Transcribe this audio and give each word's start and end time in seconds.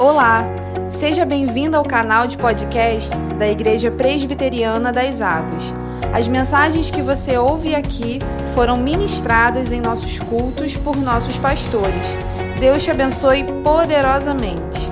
Olá, 0.00 0.46
seja 0.88 1.26
bem-vindo 1.26 1.76
ao 1.76 1.84
canal 1.84 2.26
de 2.26 2.38
podcast 2.38 3.10
da 3.38 3.46
Igreja 3.46 3.90
Presbiteriana 3.90 4.90
das 4.90 5.20
Águas. 5.20 5.74
As 6.10 6.26
mensagens 6.26 6.90
que 6.90 7.02
você 7.02 7.36
ouve 7.36 7.74
aqui 7.74 8.18
foram 8.54 8.78
ministradas 8.78 9.70
em 9.70 9.78
nossos 9.78 10.18
cultos 10.18 10.74
por 10.74 10.96
nossos 10.96 11.36
pastores. 11.36 12.06
Deus 12.58 12.82
te 12.82 12.90
abençoe 12.90 13.44
poderosamente. 13.62 14.90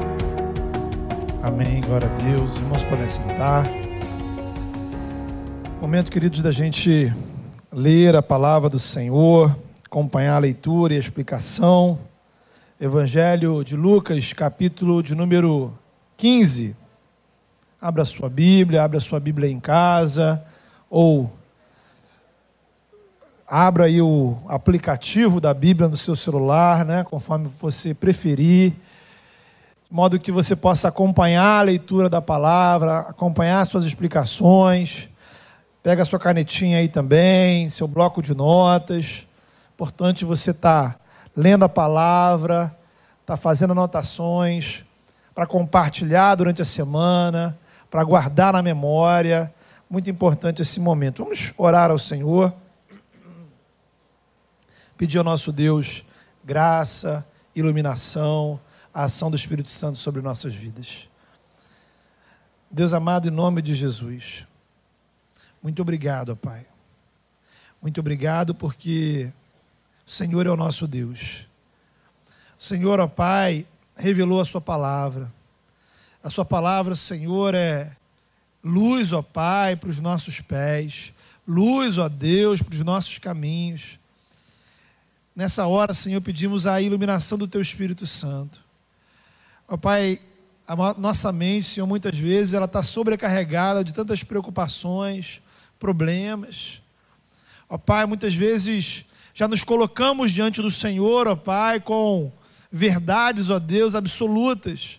Amém, 1.42 1.80
glória 1.80 2.06
a 2.06 2.22
Deus. 2.22 2.58
Irmãos, 2.58 2.84
podem 2.84 3.08
sentar. 3.08 3.64
Momento, 5.80 6.10
queridos, 6.10 6.42
da 6.42 6.50
gente 6.50 7.10
ler 7.72 8.14
a 8.14 8.20
palavra 8.20 8.68
do 8.68 8.78
Senhor, 8.78 9.56
acompanhar 9.86 10.36
a 10.36 10.40
leitura 10.40 10.92
e 10.92 10.98
a 10.98 11.00
explicação. 11.00 11.98
Evangelho 12.80 13.64
de 13.64 13.74
Lucas, 13.74 14.32
capítulo 14.32 15.02
de 15.02 15.12
número 15.12 15.76
15. 16.16 16.76
Abra 17.82 18.04
sua 18.04 18.30
Bíblia, 18.30 18.84
abra 18.84 19.00
sua 19.00 19.18
Bíblia 19.18 19.50
em 19.50 19.58
casa, 19.58 20.44
ou 20.88 21.28
abra 23.48 23.86
aí 23.86 24.00
o 24.00 24.38
aplicativo 24.46 25.40
da 25.40 25.52
Bíblia 25.52 25.88
no 25.88 25.96
seu 25.96 26.14
celular, 26.14 26.84
né, 26.84 27.02
conforme 27.02 27.50
você 27.60 27.92
preferir, 27.92 28.70
de 28.70 29.90
modo 29.90 30.20
que 30.20 30.30
você 30.30 30.54
possa 30.54 30.86
acompanhar 30.86 31.58
a 31.58 31.62
leitura 31.62 32.08
da 32.08 32.22
palavra, 32.22 33.00
acompanhar 33.00 33.66
suas 33.66 33.84
explicações. 33.84 35.08
Pega 35.82 36.04
a 36.04 36.06
sua 36.06 36.20
canetinha 36.20 36.78
aí 36.78 36.86
também, 36.86 37.68
seu 37.70 37.88
bloco 37.88 38.22
de 38.22 38.36
notas. 38.36 39.26
Importante 39.74 40.24
você 40.24 40.52
estar 40.52 40.92
tá 40.92 41.07
lendo 41.38 41.64
a 41.64 41.68
palavra, 41.68 42.76
está 43.20 43.36
fazendo 43.36 43.70
anotações 43.70 44.84
para 45.32 45.46
compartilhar 45.46 46.34
durante 46.34 46.60
a 46.60 46.64
semana, 46.64 47.56
para 47.88 48.02
guardar 48.02 48.54
na 48.54 48.60
memória. 48.60 49.54
Muito 49.88 50.10
importante 50.10 50.62
esse 50.62 50.80
momento. 50.80 51.22
Vamos 51.22 51.54
orar 51.56 51.92
ao 51.92 51.98
Senhor, 51.98 52.52
pedir 54.96 55.18
ao 55.18 55.22
nosso 55.22 55.52
Deus 55.52 56.02
graça, 56.44 57.24
iluminação, 57.54 58.58
a 58.92 59.04
ação 59.04 59.30
do 59.30 59.36
Espírito 59.36 59.70
Santo 59.70 59.96
sobre 59.96 60.20
nossas 60.20 60.52
vidas. 60.52 61.08
Deus 62.68 62.92
amado, 62.92 63.28
em 63.28 63.30
nome 63.30 63.62
de 63.62 63.76
Jesus, 63.76 64.44
muito 65.62 65.82
obrigado, 65.82 66.34
Pai. 66.34 66.66
Muito 67.80 68.00
obrigado 68.00 68.56
porque 68.56 69.32
o 70.08 70.10
Senhor 70.10 70.46
é 70.46 70.50
o 70.50 70.56
nosso 70.56 70.88
Deus. 70.88 71.42
O 72.58 72.64
Senhor, 72.64 72.98
ó 72.98 73.06
Pai, 73.06 73.66
revelou 73.94 74.40
a 74.40 74.44
Sua 74.46 74.58
palavra. 74.58 75.30
A 76.24 76.30
Sua 76.30 76.46
palavra, 76.46 76.96
Senhor, 76.96 77.54
é 77.54 77.94
luz, 78.64 79.12
ó 79.12 79.20
Pai, 79.20 79.76
para 79.76 79.90
os 79.90 79.98
nossos 79.98 80.40
pés, 80.40 81.12
luz, 81.46 81.98
ó 81.98 82.08
Deus, 82.08 82.62
para 82.62 82.72
os 82.72 82.80
nossos 82.80 83.18
caminhos. 83.18 83.98
Nessa 85.36 85.66
hora, 85.66 85.92
Senhor, 85.92 86.22
pedimos 86.22 86.66
a 86.66 86.80
iluminação 86.80 87.36
do 87.36 87.46
Teu 87.46 87.60
Espírito 87.60 88.06
Santo. 88.06 88.60
Ó 89.68 89.76
Pai, 89.76 90.18
a 90.66 90.74
nossa 90.94 91.30
mente, 91.30 91.66
Senhor, 91.66 91.86
muitas 91.86 92.16
vezes 92.16 92.54
ela 92.54 92.64
está 92.64 92.82
sobrecarregada 92.82 93.84
de 93.84 93.92
tantas 93.92 94.24
preocupações, 94.24 95.42
problemas. 95.78 96.80
Ó 97.68 97.76
Pai, 97.76 98.06
muitas 98.06 98.34
vezes 98.34 99.04
já 99.38 99.46
nos 99.46 99.62
colocamos 99.62 100.32
diante 100.32 100.60
do 100.60 100.68
Senhor, 100.68 101.28
ó 101.28 101.36
Pai, 101.36 101.78
com 101.78 102.32
verdades, 102.72 103.50
ó 103.50 103.60
Deus, 103.60 103.94
absolutas. 103.94 104.98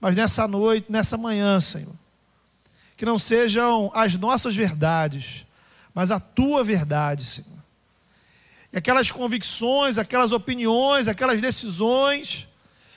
Mas 0.00 0.14
nessa 0.14 0.46
noite, 0.46 0.86
nessa 0.88 1.16
manhã, 1.16 1.58
Senhor, 1.58 1.92
que 2.96 3.04
não 3.04 3.18
sejam 3.18 3.90
as 3.92 4.14
nossas 4.14 4.54
verdades, 4.54 5.44
mas 5.92 6.12
a 6.12 6.20
tua 6.20 6.62
verdade, 6.62 7.24
Senhor. 7.24 7.58
E 8.72 8.78
aquelas 8.78 9.10
convicções, 9.10 9.98
aquelas 9.98 10.30
opiniões, 10.30 11.08
aquelas 11.08 11.40
decisões 11.40 12.46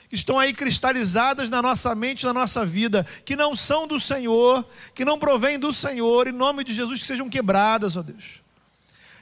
que 0.08 0.14
estão 0.14 0.38
aí 0.38 0.54
cristalizadas 0.54 1.50
na 1.50 1.60
nossa 1.60 1.92
mente, 1.96 2.24
na 2.24 2.32
nossa 2.32 2.64
vida, 2.64 3.04
que 3.24 3.34
não 3.34 3.56
são 3.56 3.88
do 3.88 3.98
Senhor, 3.98 4.64
que 4.94 5.04
não 5.04 5.18
provêm 5.18 5.58
do 5.58 5.72
Senhor, 5.72 6.28
em 6.28 6.32
nome 6.32 6.62
de 6.62 6.72
Jesus, 6.72 7.00
que 7.00 7.06
sejam 7.08 7.28
quebradas, 7.28 7.96
ó 7.96 8.02
Deus. 8.02 8.40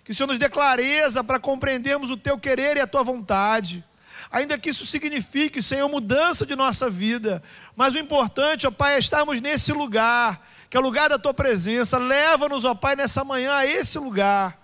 Que 0.09 0.13
o 0.13 0.15
Senhor 0.15 0.29
nos 0.29 0.39
dê 0.39 0.49
clareza 0.49 1.23
para 1.23 1.39
compreendermos 1.39 2.11
o 2.11 2.17
teu 2.17 2.39
querer 2.39 2.79
e 2.79 2.81
a 2.81 2.87
tua 2.87 3.03
vontade. 3.03 3.85
Ainda 4.33 4.57
que 4.57 4.71
isso 4.71 4.87
signifique, 4.87 5.63
Senhor, 5.63 5.87
mudança 5.87 6.47
de 6.47 6.57
nossa 6.57 6.89
vida. 6.89 7.43
Mas 7.77 7.95
o 7.95 7.99
importante, 7.99 8.67
ó 8.67 8.71
Pai, 8.71 8.95
é 8.95 8.99
estarmos 8.99 9.39
nesse 9.39 9.71
lugar, 9.71 10.41
que 10.71 10.79
é 10.79 10.81
o 10.81 10.83
lugar 10.83 11.11
da 11.11 11.19
tua 11.19 11.35
presença. 11.35 11.99
Leva-nos, 11.99 12.65
ó 12.65 12.75
Pai, 12.75 12.97
nessa 12.97 13.23
manhã 13.23 13.53
a 13.53 13.67
esse 13.67 13.99
lugar. 13.99 14.59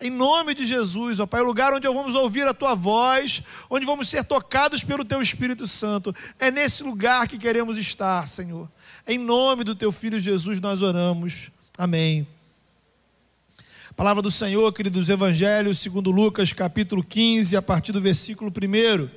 Em 0.00 0.08
nome 0.08 0.54
de 0.54 0.64
Jesus, 0.64 1.20
ó 1.20 1.26
Pai, 1.26 1.42
o 1.42 1.44
lugar 1.44 1.74
onde 1.74 1.86
vamos 1.86 2.14
ouvir 2.14 2.48
a 2.48 2.54
tua 2.54 2.74
voz, 2.74 3.42
onde 3.68 3.84
vamos 3.84 4.08
ser 4.08 4.24
tocados 4.24 4.82
pelo 4.82 5.04
teu 5.04 5.20
Espírito 5.20 5.66
Santo. 5.66 6.16
É 6.38 6.50
nesse 6.50 6.82
lugar 6.82 7.28
que 7.28 7.36
queremos 7.36 7.76
estar, 7.76 8.26
Senhor. 8.26 8.66
Em 9.06 9.18
nome 9.18 9.62
do 9.62 9.74
teu 9.74 9.92
filho 9.92 10.18
Jesus 10.18 10.58
nós 10.58 10.80
oramos. 10.80 11.50
Amém. 11.76 12.26
Palavra 13.96 14.20
do 14.20 14.30
Senhor, 14.30 14.70
queridos 14.74 15.08
Evangelhos, 15.08 15.78
segundo 15.78 16.10
Lucas, 16.10 16.52
capítulo 16.52 17.02
15, 17.02 17.56
a 17.56 17.62
partir 17.62 17.92
do 17.92 18.00
versículo 18.00 18.52
1, 18.52 19.08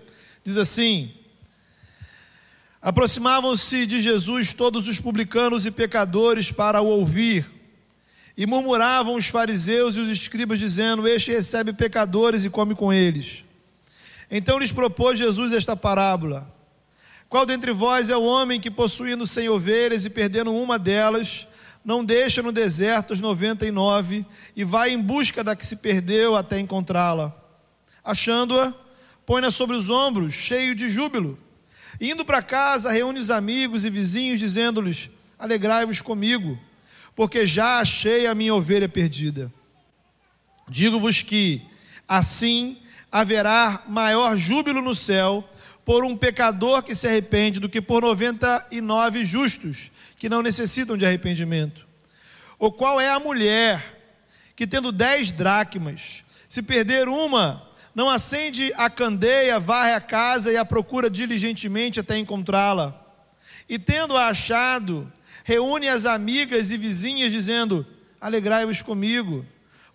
diz 0.41 0.57
assim: 0.57 1.12
Aproximavam-se 2.81 3.85
de 3.85 4.00
Jesus 4.00 4.53
todos 4.53 4.88
os 4.88 4.97
publicanos 4.97 5.66
e 5.66 5.72
pecadores 5.72 6.50
para 6.50 6.79
o 6.79 6.85
ouvir, 6.85 7.45
e 8.38 8.45
murmuravam 8.45 9.16
os 9.16 9.28
fariseus 9.28 9.97
e 9.97 10.00
os 10.00 10.09
escribas, 10.09 10.59
dizendo: 10.59 11.06
Este 11.06 11.29
recebe 11.29 11.73
pecadores 11.73 12.46
e 12.46 12.50
come 12.50 12.73
com 12.73 12.94
eles. 12.94 13.44
Então 14.31 14.57
lhes 14.57 14.72
propôs 14.72 15.19
Jesus 15.19 15.51
esta 15.51 15.75
parábola: 15.75 16.50
Qual 17.28 17.46
dentre 17.46 17.73
vós 17.73 18.09
é 18.09 18.16
o 18.16 18.23
homem 18.23 18.61
que, 18.61 18.72
possuindo 18.72 19.28
cem 19.28 19.50
ovelhas 19.50 20.06
e 20.06 20.09
perdendo 20.09 20.53
uma 20.53 20.79
delas, 20.79 21.49
não 21.84 22.03
deixa 22.03 22.41
no 22.41 22.51
deserto 22.51 23.12
os 23.12 23.19
99 23.19 24.25
e 24.56 24.63
vai 24.63 24.91
em 24.91 25.01
busca 25.01 25.44
da 25.44 25.56
que 25.56 25.66
se 25.66 25.78
perdeu 25.78 26.35
até 26.35 26.59
encontrá-la. 26.59 27.35
Achando-a, 28.03 28.73
põe-na 29.25 29.51
sobre 29.51 29.75
os 29.75 29.90
ombros, 29.90 30.34
cheio 30.34 30.75
de 30.75 30.90
júbilo. 30.90 31.40
Indo 32.00 32.25
para 32.25 32.41
casa, 32.41 32.91
reúne 32.91 33.19
os 33.19 33.29
amigos 33.29 33.84
e 33.84 33.90
vizinhos, 33.90 34.40
dizendo-lhes: 34.40 35.09
Alegrai-vos 35.38 36.01
comigo, 36.01 36.59
porque 37.16 37.45
já 37.47 37.79
achei 37.79 38.28
a 38.28 38.35
minha 38.35 38.53
ovelha 38.53 38.88
perdida. 38.88 39.51
Digo-vos 40.69 41.22
que, 41.22 41.66
assim, 42.07 42.78
haverá 43.11 43.84
maior 43.88 44.38
júbilo 44.38 44.81
no 44.81 44.94
céu 44.94 45.47
por 45.84 46.06
um 46.06 46.16
pecador 46.16 46.84
que 46.84 46.94
se 46.94 47.07
arrepende 47.07 47.59
do 47.59 47.67
que 47.67 47.81
por 47.81 48.03
99 48.03 49.25
justos 49.25 49.91
que 50.19 50.28
não 50.28 50.44
necessitam 50.44 50.97
de 50.97 51.06
arrependimento? 51.06 51.88
Ou 52.59 52.72
qual 52.72 53.00
é 53.00 53.09
a 53.09 53.19
mulher 53.19 53.97
que, 54.53 54.68
tendo 54.68 54.91
dez 54.91 55.31
dracmas, 55.31 56.25
se 56.50 56.62
perder 56.62 57.07
uma, 57.07 57.69
não 57.96 58.09
acende 58.09 58.72
a 58.75 58.90
candeia, 58.90 59.59
varre 59.59 59.94
a 59.94 60.02
casa 60.02 60.52
e 60.52 60.58
a 60.58 60.66
procura 60.66 61.09
diligentemente 61.09 62.02
até 62.02 62.18
encontrá-la? 62.18 62.94
E 63.68 63.79
tendo-a 63.79 64.28
achado, 64.28 65.09
reúne 65.46 65.88
as 65.88 66.06
amigas 66.06 66.69
e 66.69 66.78
vizinhas, 66.78 67.31
dizendo: 67.31 67.88
Alegrai-vos 68.19 68.81
comigo, 68.81 69.46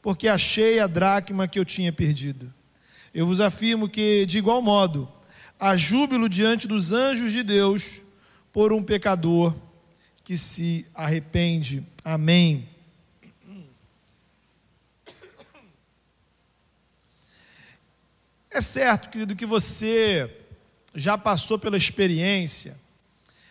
porque 0.00 0.26
achei 0.26 0.80
a 0.80 0.86
dracma 0.86 1.46
que 1.46 1.58
eu 1.58 1.66
tinha 1.66 1.92
perdido. 1.92 2.52
Eu 3.12 3.26
vos 3.26 3.40
afirmo 3.40 3.90
que, 3.90 4.24
de 4.24 4.38
igual 4.38 4.62
modo, 4.62 5.06
há 5.60 5.76
júbilo 5.76 6.30
diante 6.30 6.66
dos 6.66 6.92
anjos 6.92 7.30
de 7.30 7.42
Deus 7.42 8.00
por 8.52 8.72
um 8.72 8.82
pecador 8.82 9.54
que 10.24 10.38
se 10.38 10.86
arrepende. 10.94 11.86
Amém. 12.02 12.66
É 18.50 18.60
certo, 18.60 19.10
querido, 19.10 19.36
que 19.36 19.44
você 19.44 20.34
já 20.94 21.18
passou 21.18 21.58
pela 21.58 21.76
experiência 21.76 22.80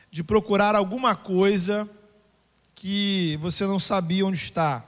de 0.09 0.23
procurar 0.23 0.75
alguma 0.75 1.15
coisa 1.15 1.89
que 2.73 3.37
você 3.41 3.65
não 3.67 3.79
sabia 3.79 4.25
onde 4.25 4.37
está. 4.37 4.83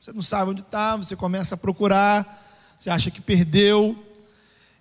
Você 0.00 0.12
não 0.12 0.22
sabe 0.22 0.52
onde 0.52 0.62
está, 0.62 0.96
você 0.96 1.14
começa 1.14 1.54
a 1.54 1.58
procurar, 1.58 2.48
você 2.78 2.88
acha 2.88 3.10
que 3.10 3.20
perdeu 3.20 4.06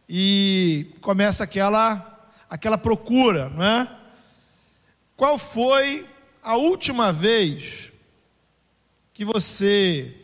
e 0.07 0.95
começa 1.01 1.43
aquela 1.43 2.05
aquela 2.49 2.77
procura, 2.77 3.49
não 3.49 3.63
é? 3.63 3.98
Qual 5.19 5.37
foi 5.37 6.07
a 6.41 6.55
última 6.55 7.11
vez 7.11 7.91
que 9.13 9.25
você 9.25 10.15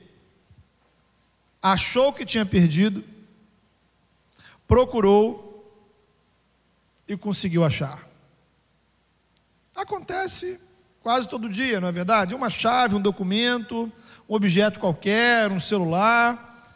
achou 1.61 2.13
que 2.13 2.23
tinha 2.23 2.45
perdido, 2.45 3.03
procurou 4.65 5.69
e 7.05 7.17
conseguiu 7.17 7.65
achar. 7.65 8.07
Acontece 9.75 10.61
quase 11.01 11.27
todo 11.27 11.49
dia, 11.49 11.81
não 11.81 11.89
é 11.89 11.91
verdade? 11.91 12.33
Uma 12.33 12.49
chave, 12.49 12.95
um 12.95 13.01
documento, 13.01 13.91
um 14.29 14.33
objeto 14.33 14.79
qualquer, 14.79 15.51
um 15.51 15.59
celular. 15.59 16.71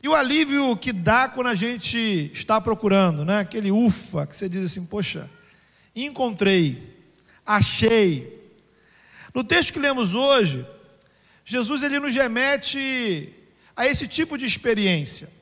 E 0.00 0.08
o 0.08 0.14
alívio 0.14 0.76
que 0.76 0.92
dá 0.92 1.28
quando 1.28 1.48
a 1.48 1.56
gente 1.56 2.30
está 2.32 2.60
procurando, 2.60 3.24
né? 3.24 3.40
Aquele 3.40 3.72
ufa, 3.72 4.28
que 4.28 4.36
você 4.36 4.48
diz 4.48 4.62
assim, 4.64 4.86
poxa, 4.86 5.28
encontrei, 5.96 6.97
achei. 7.48 8.38
No 9.34 9.42
texto 9.42 9.72
que 9.72 9.78
lemos 9.78 10.14
hoje, 10.14 10.66
Jesus 11.44 11.82
ele 11.82 11.98
nos 11.98 12.14
remete 12.14 13.34
a 13.74 13.86
esse 13.86 14.06
tipo 14.06 14.36
de 14.36 14.44
experiência. 14.44 15.32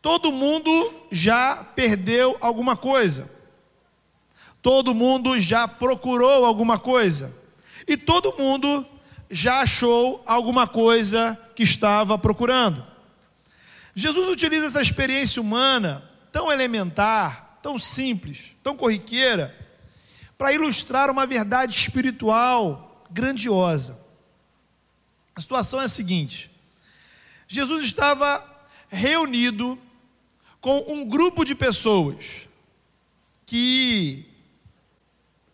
Todo 0.00 0.30
mundo 0.30 0.94
já 1.10 1.64
perdeu 1.74 2.36
alguma 2.40 2.76
coisa. 2.76 3.28
Todo 4.62 4.94
mundo 4.94 5.40
já 5.40 5.66
procurou 5.66 6.44
alguma 6.44 6.78
coisa. 6.78 7.36
E 7.88 7.96
todo 7.96 8.36
mundo 8.38 8.86
já 9.28 9.62
achou 9.62 10.22
alguma 10.24 10.68
coisa 10.68 11.36
que 11.56 11.64
estava 11.64 12.16
procurando. 12.16 12.86
Jesus 13.94 14.28
utiliza 14.28 14.66
essa 14.66 14.82
experiência 14.82 15.42
humana 15.42 16.08
tão 16.30 16.52
elementar, 16.52 17.58
tão 17.62 17.78
simples, 17.78 18.52
tão 18.62 18.76
corriqueira, 18.76 19.65
para 20.36 20.52
ilustrar 20.52 21.10
uma 21.10 21.26
verdade 21.26 21.74
espiritual 21.74 23.06
grandiosa. 23.10 23.98
A 25.34 25.40
situação 25.40 25.80
é 25.80 25.84
a 25.84 25.88
seguinte: 25.88 26.50
Jesus 27.48 27.84
estava 27.84 28.44
reunido 28.88 29.78
com 30.60 30.92
um 30.92 31.06
grupo 31.06 31.44
de 31.44 31.54
pessoas 31.54 32.48
que, 33.44 34.26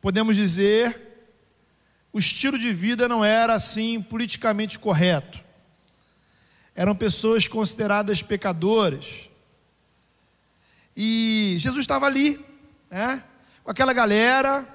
podemos 0.01 0.37
dizer, 0.37 0.99
o 2.13 2.19
estilo 2.19 2.59
de 2.59 2.73
vida 2.73 3.09
não 3.09 3.25
era 3.25 3.55
assim 3.55 4.01
politicamente 4.01 4.79
correto. 4.79 5.41
Eram 6.75 6.97
pessoas 6.97 7.47
consideradas 7.47 8.23
pecadoras. 8.23 9.29
E 10.97 11.57
Jesus 11.59 11.81
estava 11.81 12.07
ali, 12.07 12.43
né, 12.91 13.23
com 13.65 13.71
aquela 13.71 13.93
galera 13.93 14.67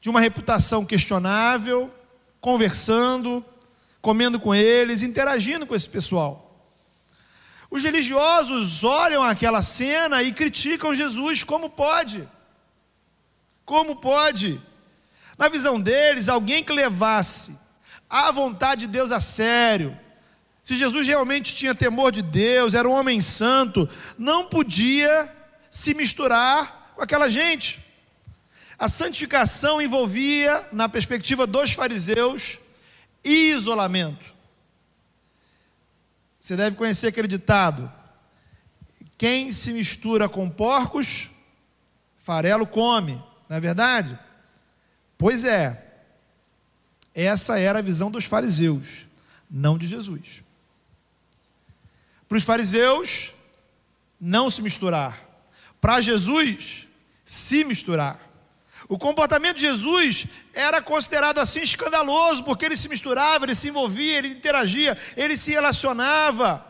de 0.00 0.10
uma 0.10 0.20
reputação 0.20 0.84
questionável, 0.84 1.92
conversando, 2.40 3.44
comendo 4.00 4.38
com 4.38 4.54
eles, 4.54 5.02
interagindo 5.02 5.66
com 5.66 5.74
esse 5.74 5.88
pessoal. 5.88 6.48
Os 7.70 7.82
religiosos 7.82 8.84
olham 8.84 9.22
aquela 9.22 9.62
cena 9.62 10.22
e 10.22 10.32
criticam 10.32 10.94
Jesus, 10.94 11.42
como 11.42 11.70
pode? 11.70 12.28
Como 13.64 13.96
pode? 13.96 14.60
Na 15.38 15.48
visão 15.48 15.80
deles, 15.80 16.28
alguém 16.28 16.62
que 16.62 16.72
levasse 16.72 17.58
a 18.10 18.30
vontade 18.30 18.82
de 18.82 18.92
Deus 18.92 19.10
a 19.10 19.20
sério, 19.20 19.96
se 20.62 20.74
Jesus 20.74 21.06
realmente 21.06 21.54
tinha 21.54 21.74
temor 21.74 22.12
de 22.12 22.22
Deus, 22.22 22.74
era 22.74 22.88
um 22.88 22.92
homem 22.92 23.20
santo, 23.20 23.88
não 24.18 24.44
podia 24.44 25.32
se 25.70 25.94
misturar 25.94 26.92
com 26.94 27.02
aquela 27.02 27.30
gente. 27.30 27.91
A 28.78 28.88
santificação 28.88 29.80
envolvia, 29.80 30.68
na 30.72 30.88
perspectiva 30.88 31.46
dos 31.46 31.72
fariseus, 31.72 32.58
isolamento. 33.24 34.34
Você 36.38 36.56
deve 36.56 36.76
conhecer 36.76 37.08
aquele 37.08 37.28
ditado: 37.28 37.90
quem 39.16 39.52
se 39.52 39.72
mistura 39.72 40.28
com 40.28 40.50
porcos, 40.50 41.30
farelo 42.18 42.66
come, 42.66 43.22
não 43.48 43.56
é 43.56 43.60
verdade? 43.60 44.18
Pois 45.16 45.44
é, 45.44 45.92
essa 47.14 47.58
era 47.58 47.78
a 47.78 47.82
visão 47.82 48.10
dos 48.10 48.24
fariseus, 48.24 49.06
não 49.50 49.78
de 49.78 49.86
Jesus. 49.86 50.42
Para 52.28 52.38
os 52.38 52.44
fariseus, 52.44 53.34
não 54.18 54.48
se 54.48 54.62
misturar. 54.62 55.20
Para 55.80 56.00
Jesus, 56.00 56.86
se 57.24 57.62
misturar. 57.64 58.18
O 58.92 58.98
comportamento 58.98 59.54
de 59.54 59.62
Jesus 59.62 60.26
era 60.52 60.82
considerado 60.82 61.38
assim 61.38 61.62
escandaloso, 61.62 62.44
porque 62.44 62.66
ele 62.66 62.76
se 62.76 62.90
misturava, 62.90 63.46
ele 63.46 63.54
se 63.54 63.70
envolvia, 63.70 64.18
ele 64.18 64.28
interagia, 64.28 64.98
ele 65.16 65.34
se 65.34 65.50
relacionava. 65.50 66.62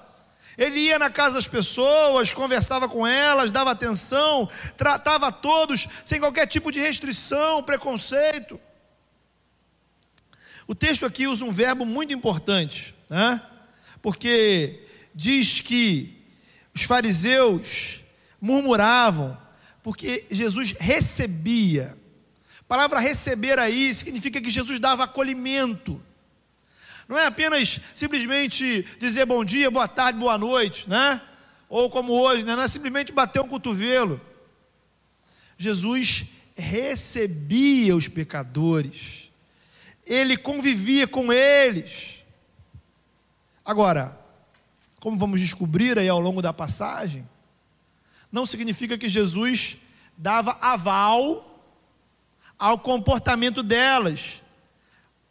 Ele 0.57 0.79
ia 0.79 1.01
na 1.01 1.11
casa 1.11 1.35
das 1.35 1.49
pessoas, 1.49 2.33
conversava 2.33 2.89
com 2.89 3.05
elas, 3.05 3.51
dava 3.51 3.73
atenção, 3.73 4.49
tratava 4.77 5.33
todos 5.33 5.89
sem 6.05 6.21
qualquer 6.21 6.47
tipo 6.47 6.71
de 6.71 6.79
restrição, 6.79 7.61
preconceito. 7.61 8.61
O 10.69 10.77
texto 10.77 11.05
aqui 11.05 11.27
usa 11.27 11.45
um 11.45 11.51
verbo 11.51 11.85
muito 11.85 12.13
importante, 12.13 12.95
né? 13.11 13.43
porque 14.01 14.87
diz 15.13 15.61
que 15.61 16.25
os 16.73 16.85
fariseus 16.85 18.01
murmuravam, 18.41 19.37
porque 19.83 20.25
Jesus 20.31 20.73
recebia 20.79 22.01
palavra 22.73 23.01
receber 23.01 23.59
aí 23.59 23.95
significa 23.95 24.41
que 24.41 24.49
Jesus 24.49 24.81
dava 24.81 25.05
acolhimento. 25.05 26.01
Não 27.07 27.19
é 27.19 27.27
apenas 27.27 27.79
simplesmente 27.93 28.83
dizer 28.99 29.27
bom 29.27 29.45
dia, 29.45 29.71
boa 29.71 29.87
tarde, 29.87 30.19
boa 30.19 30.39
noite, 30.39 30.89
né? 30.89 31.21
Ou 31.69 31.91
como 31.91 32.15
hoje, 32.15 32.47
né? 32.47 32.57
não 32.57 32.63
é 32.63 32.69
simplesmente 32.69 33.13
bater 33.13 33.43
um 33.43 33.49
cotovelo. 33.49 34.19
Jesus 35.59 36.25
recebia 36.57 37.95
os 37.95 38.09
pecadores, 38.09 39.31
ele 40.07 40.39
convivia 40.39 41.07
com 41.07 41.31
eles. 41.31 42.25
Agora, 43.63 44.19
como 44.99 45.19
vamos 45.19 45.43
descobrir 45.43 45.99
aí 45.99 46.09
ao 46.09 46.19
longo 46.19 46.41
da 46.41 46.55
passagem, 46.55 47.29
não 48.33 48.47
significa 48.47 48.97
que 48.97 49.11
Jesus 49.11 49.77
dava 50.17 50.53
aval 50.53 51.52
ao 52.63 52.79
comportamento 52.79 53.61
delas. 53.61 54.41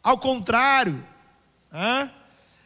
Ao 0.02 0.18
contrário, 0.18 1.02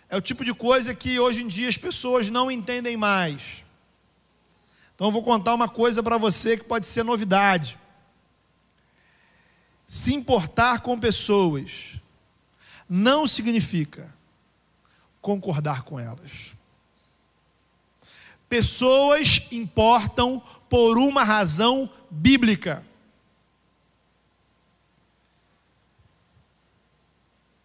é 0.08 0.16
o 0.16 0.20
tipo 0.20 0.44
de 0.44 0.52
coisa 0.52 0.92
que 0.92 1.20
hoje 1.20 1.44
em 1.44 1.46
dia 1.46 1.68
as 1.68 1.78
pessoas 1.78 2.28
não 2.30 2.50
entendem 2.50 2.96
mais. 2.96 3.64
Então 4.92 5.06
eu 5.06 5.12
vou 5.12 5.22
contar 5.22 5.54
uma 5.54 5.68
coisa 5.68 6.02
para 6.02 6.18
você 6.18 6.56
que 6.56 6.64
pode 6.64 6.84
ser 6.84 7.04
novidade. 7.04 7.78
Se 9.86 10.12
importar 10.12 10.80
com 10.80 10.98
pessoas 10.98 12.00
não 12.88 13.24
significa 13.24 14.12
concordar 15.22 15.82
com 15.82 15.96
elas. 16.00 16.56
Pessoas 18.48 19.46
importam 19.52 20.42
por 20.68 20.98
uma 20.98 21.22
razão 21.22 21.88
bíblica. 22.10 22.84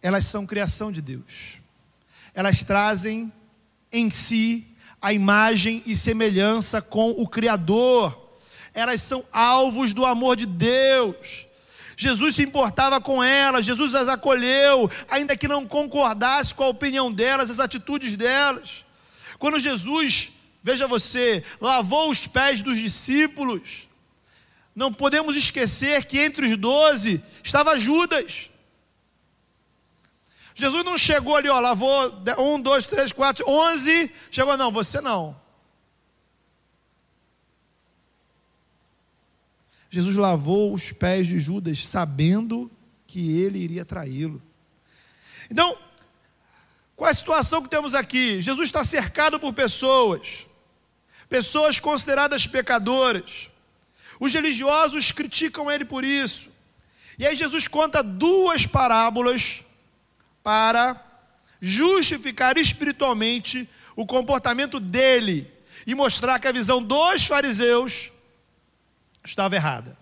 Elas 0.02 0.26
são 0.26 0.46
criação 0.46 0.90
de 0.90 1.00
Deus. 1.00 1.54
Elas 2.34 2.64
trazem 2.64 3.32
em 3.92 4.10
si 4.10 4.66
a 5.00 5.12
imagem 5.12 5.82
e 5.86 5.96
semelhança 5.96 6.82
com 6.82 7.10
o 7.10 7.28
Criador. 7.28 8.18
Elas 8.74 9.00
são 9.00 9.24
alvos 9.32 9.92
do 9.92 10.04
amor 10.04 10.36
de 10.36 10.46
Deus. 10.46 11.46
Jesus 11.96 12.34
se 12.34 12.42
importava 12.42 13.00
com 13.00 13.22
elas, 13.22 13.64
Jesus 13.64 13.94
as 13.94 14.08
acolheu, 14.08 14.90
ainda 15.08 15.36
que 15.36 15.46
não 15.46 15.66
concordasse 15.66 16.52
com 16.54 16.64
a 16.64 16.68
opinião 16.68 17.12
delas, 17.12 17.50
as 17.50 17.60
atitudes 17.60 18.16
delas. 18.16 18.84
Quando 19.38 19.60
Jesus, 19.60 20.32
veja 20.62 20.86
você, 20.88 21.44
lavou 21.60 22.10
os 22.10 22.26
pés 22.26 22.62
dos 22.62 22.78
discípulos, 22.78 23.86
não 24.74 24.92
podemos 24.92 25.36
esquecer 25.36 26.06
que 26.06 26.18
entre 26.18 26.46
os 26.46 26.58
doze 26.58 27.22
estava 27.44 27.78
Judas. 27.78 28.51
Jesus 30.54 30.84
não 30.84 30.98
chegou 30.98 31.36
ali, 31.36 31.48
ó, 31.48 31.58
lavou 31.58 32.12
um, 32.38 32.60
dois, 32.60 32.86
três, 32.86 33.12
quatro, 33.12 33.48
onze. 33.48 34.12
Chegou, 34.30 34.56
não, 34.56 34.70
você 34.70 35.00
não. 35.00 35.40
Jesus 39.90 40.16
lavou 40.16 40.72
os 40.72 40.90
pés 40.92 41.26
de 41.26 41.38
Judas, 41.38 41.86
sabendo 41.86 42.70
que 43.06 43.38
ele 43.40 43.58
iria 43.58 43.84
traí-lo. 43.84 44.42
Então, 45.50 45.76
qual 46.96 47.08
é 47.08 47.10
a 47.10 47.14
situação 47.14 47.62
que 47.62 47.68
temos 47.68 47.94
aqui? 47.94 48.40
Jesus 48.40 48.68
está 48.68 48.84
cercado 48.84 49.38
por 49.38 49.52
pessoas, 49.52 50.46
pessoas 51.28 51.78
consideradas 51.78 52.46
pecadoras. 52.46 53.50
Os 54.18 54.32
religiosos 54.32 55.12
criticam 55.12 55.70
ele 55.70 55.84
por 55.84 56.04
isso. 56.04 56.50
E 57.18 57.26
aí 57.26 57.36
Jesus 57.36 57.68
conta 57.68 58.02
duas 58.02 58.66
parábolas 58.66 59.62
para 60.42 61.00
justificar 61.60 62.58
espiritualmente 62.58 63.68
o 63.94 64.04
comportamento 64.04 64.80
dele 64.80 65.50
e 65.86 65.94
mostrar 65.94 66.38
que 66.38 66.48
a 66.48 66.52
visão 66.52 66.82
dos 66.82 67.26
fariseus 67.26 68.10
estava 69.24 69.54
errada. 69.54 69.96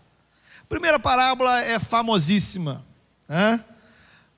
A 0.62 0.66
primeira 0.66 0.99
parábola 0.99 1.61
é 1.61 1.78
famosíssima. 1.78 2.85
Né? 3.28 3.62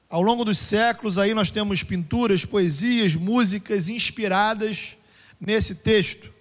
Ao 0.08 0.20
longo 0.20 0.44
dos 0.44 0.58
séculos, 0.58 1.16
aí 1.16 1.34
nós 1.34 1.50
temos 1.50 1.82
pinturas, 1.82 2.44
poesias, 2.44 3.14
músicas 3.14 3.88
inspiradas 3.88 4.96
nesse 5.40 5.76
texto. 5.76 6.32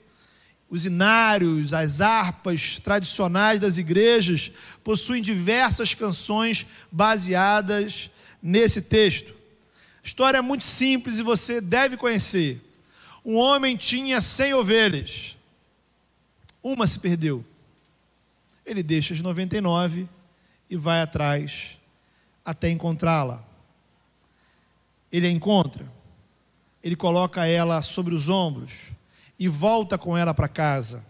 Os 0.69 0.85
inários, 0.85 1.73
as 1.73 2.01
harpas 2.01 2.79
tradicionais 2.79 3.59
das 3.59 3.77
igrejas 3.77 4.51
possuem 4.83 5.21
diversas 5.21 5.93
canções 5.93 6.65
baseadas 6.91 8.09
nesse 8.41 8.83
texto. 8.83 9.40
História 10.03 10.39
é 10.39 10.41
muito 10.41 10.65
simples 10.65 11.19
e 11.19 11.23
você 11.23 11.61
deve 11.61 11.95
conhecer. 11.95 12.59
Um 13.23 13.35
homem 13.35 13.77
tinha 13.77 14.19
cem 14.19 14.53
ovelhas, 14.53 15.37
uma 16.63 16.87
se 16.87 16.99
perdeu. 16.99 17.45
Ele 18.65 18.81
deixa 18.81 19.13
as 19.13 19.21
99 19.21 20.07
e 20.69 20.75
vai 20.75 21.01
atrás 21.01 21.77
até 22.43 22.69
encontrá-la. 22.69 23.43
Ele 25.11 25.27
a 25.27 25.31
encontra, 25.31 25.85
ele 26.83 26.95
coloca 26.95 27.45
ela 27.45 27.81
sobre 27.81 28.15
os 28.15 28.29
ombros 28.29 28.91
e 29.37 29.47
volta 29.47 29.97
com 29.97 30.17
ela 30.17 30.33
para 30.33 30.47
casa. 30.47 31.05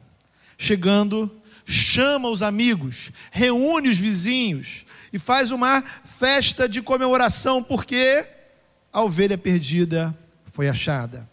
Chegando, 0.57 1.31
chama 1.65 2.29
os 2.29 2.41
amigos, 2.41 3.11
reúne 3.31 3.89
os 3.89 3.97
vizinhos 3.97 4.85
e 5.13 5.19
faz 5.19 5.51
uma 5.51 5.81
festa 5.81 6.67
de 6.67 6.81
comemoração, 6.81 7.63
porque 7.63 8.25
a 8.91 9.01
ovelha 9.01 9.37
perdida 9.37 10.17
foi 10.51 10.67
achada. 10.67 11.29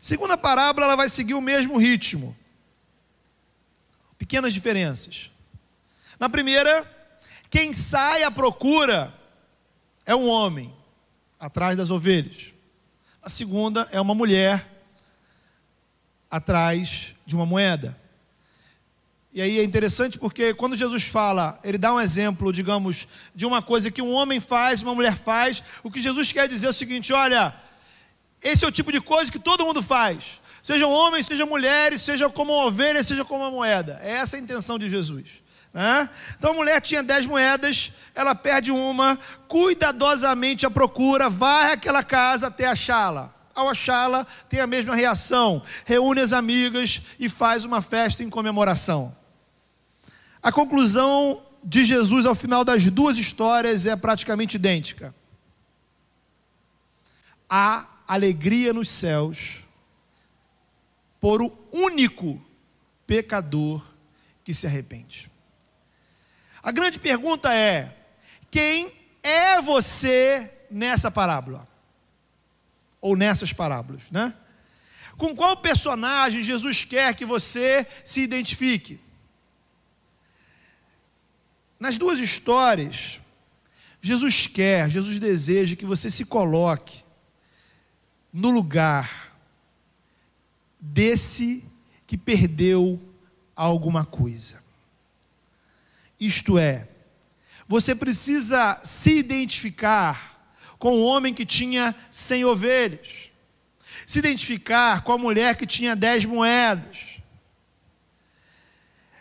Segunda 0.00 0.36
parábola, 0.36 0.86
ela 0.86 0.96
vai 0.96 1.08
seguir 1.08 1.34
o 1.34 1.40
mesmo 1.40 1.76
ritmo. 1.78 2.36
Pequenas 4.18 4.54
diferenças. 4.54 5.30
Na 6.18 6.28
primeira, 6.28 6.84
quem 7.50 7.72
sai 7.72 8.22
à 8.22 8.30
procura 8.30 9.12
é 10.04 10.14
um 10.14 10.28
homem 10.28 10.72
atrás 11.38 11.76
das 11.76 11.90
ovelhas. 11.90 12.54
A 13.22 13.28
segunda 13.28 13.88
é 13.90 14.00
uma 14.00 14.14
mulher 14.14 14.66
atrás 16.30 17.14
de 17.26 17.34
uma 17.34 17.44
moeda. 17.44 17.98
E 19.36 19.42
aí 19.42 19.58
é 19.58 19.62
interessante 19.62 20.18
porque 20.18 20.54
quando 20.54 20.74
Jesus 20.74 21.02
fala, 21.02 21.60
ele 21.62 21.76
dá 21.76 21.92
um 21.92 22.00
exemplo, 22.00 22.50
digamos, 22.50 23.06
de 23.34 23.44
uma 23.44 23.60
coisa 23.60 23.90
que 23.90 24.00
um 24.00 24.10
homem 24.10 24.40
faz, 24.40 24.82
uma 24.82 24.94
mulher 24.94 25.14
faz, 25.14 25.62
o 25.82 25.90
que 25.90 26.00
Jesus 26.00 26.32
quer 26.32 26.48
dizer 26.48 26.68
é 26.68 26.70
o 26.70 26.72
seguinte: 26.72 27.12
olha, 27.12 27.54
esse 28.42 28.64
é 28.64 28.68
o 28.68 28.72
tipo 28.72 28.90
de 28.90 28.98
coisa 28.98 29.30
que 29.30 29.38
todo 29.38 29.66
mundo 29.66 29.82
faz. 29.82 30.40
Sejam 30.62 30.90
homens, 30.90 31.26
sejam 31.26 31.46
mulheres, 31.46 32.00
seja 32.00 32.30
como 32.30 32.50
uma 32.50 32.64
ovelha, 32.64 33.04
seja 33.04 33.26
como 33.26 33.42
uma 33.44 33.50
moeda. 33.50 34.00
É 34.02 34.12
essa 34.12 34.38
a 34.38 34.40
intenção 34.40 34.78
de 34.78 34.88
Jesus. 34.88 35.42
Né? 35.70 36.08
Então 36.38 36.52
a 36.52 36.54
mulher 36.54 36.80
tinha 36.80 37.02
dez 37.02 37.26
moedas, 37.26 37.92
ela 38.14 38.34
perde 38.34 38.70
uma, 38.70 39.18
cuidadosamente 39.46 40.64
a 40.64 40.70
procura, 40.70 41.28
vai 41.28 41.74
àquela 41.74 42.02
casa 42.02 42.46
até 42.46 42.66
achá-la. 42.66 43.34
Ao 43.54 43.68
achá-la, 43.68 44.26
tem 44.48 44.60
a 44.60 44.66
mesma 44.66 44.94
reação, 44.94 45.62
reúne 45.84 46.22
as 46.22 46.32
amigas 46.32 47.02
e 47.20 47.28
faz 47.28 47.66
uma 47.66 47.82
festa 47.82 48.22
em 48.22 48.30
comemoração. 48.30 49.14
A 50.46 50.52
conclusão 50.52 51.44
de 51.64 51.84
Jesus 51.84 52.24
ao 52.24 52.32
final 52.32 52.64
das 52.64 52.88
duas 52.88 53.18
histórias 53.18 53.84
é 53.84 53.96
praticamente 53.96 54.54
idêntica. 54.54 55.12
Há 57.50 57.84
alegria 58.06 58.72
nos 58.72 58.88
céus 58.88 59.64
por 61.20 61.42
o 61.42 61.52
único 61.72 62.40
pecador 63.08 63.84
que 64.44 64.54
se 64.54 64.68
arrepende. 64.68 65.28
A 66.62 66.70
grande 66.70 67.00
pergunta 67.00 67.52
é: 67.52 67.96
quem 68.48 68.92
é 69.24 69.60
você 69.60 70.48
nessa 70.70 71.10
parábola? 71.10 71.66
Ou 73.00 73.16
nessas 73.16 73.52
parábolas, 73.52 74.12
né? 74.12 74.32
Com 75.16 75.34
qual 75.34 75.56
personagem 75.56 76.44
Jesus 76.44 76.84
quer 76.84 77.16
que 77.16 77.24
você 77.24 77.84
se 78.04 78.20
identifique? 78.20 79.04
Nas 81.78 81.98
duas 81.98 82.18
histórias, 82.18 83.20
Jesus 84.00 84.46
quer, 84.46 84.90
Jesus 84.90 85.18
deseja 85.18 85.76
que 85.76 85.84
você 85.84 86.10
se 86.10 86.24
coloque 86.24 87.04
no 88.32 88.50
lugar 88.50 89.34
desse 90.80 91.64
que 92.06 92.16
perdeu 92.16 93.00
alguma 93.54 94.04
coisa. 94.04 94.62
Isto 96.20 96.58
é, 96.58 96.88
você 97.66 97.94
precisa 97.94 98.78
se 98.82 99.18
identificar 99.18 100.54
com 100.78 100.92
o 100.92 101.04
homem 101.04 101.34
que 101.34 101.44
tinha 101.44 101.94
cem 102.10 102.44
ovelhas, 102.44 103.30
se 104.06 104.18
identificar 104.18 105.02
com 105.02 105.12
a 105.12 105.18
mulher 105.18 105.56
que 105.56 105.66
tinha 105.66 105.96
dez 105.96 106.24
moedas, 106.24 107.15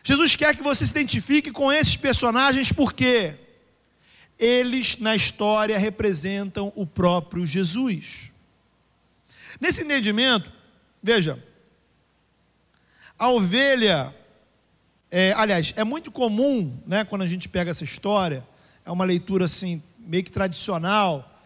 Jesus 0.08 0.36
quer 0.36 0.56
que 0.56 0.62
você 0.62 0.86
se 0.86 0.92
identifique 0.92 1.50
com 1.50 1.74
esses 1.74 1.98
personagens 1.98 2.72
porque 2.72 3.34
eles 4.38 5.00
na 5.00 5.16
história 5.16 5.80
representam 5.80 6.72
o 6.76 6.86
próprio 6.86 7.44
Jesus. 7.44 8.30
Nesse 9.60 9.82
entendimento, 9.82 10.52
veja, 11.02 11.44
a 13.18 13.32
ovelha, 13.32 14.16
é, 15.10 15.34
aliás, 15.36 15.74
é 15.76 15.84
muito 15.84 16.12
comum, 16.12 16.80
né, 16.86 17.04
quando 17.04 17.24
a 17.24 17.28
gente 17.28 17.50
pega 17.50 17.72
essa 17.72 17.84
história, 17.84 18.48
é 18.86 18.92
uma 18.92 19.06
leitura 19.06 19.46
assim, 19.46 19.82
meio 19.98 20.24
que 20.24 20.32
tradicional, 20.32 21.42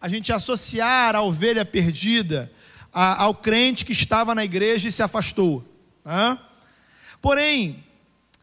a 0.00 0.08
gente 0.08 0.32
associar 0.32 1.16
a 1.16 1.22
ovelha 1.22 1.64
perdida 1.64 2.48
a, 2.92 3.24
ao 3.24 3.34
crente 3.34 3.84
que 3.84 3.92
estava 3.92 4.36
na 4.36 4.44
igreja 4.44 4.86
e 4.86 4.92
se 4.92 5.02
afastou. 5.02 5.66
Né? 6.04 6.38
Porém, 7.20 7.83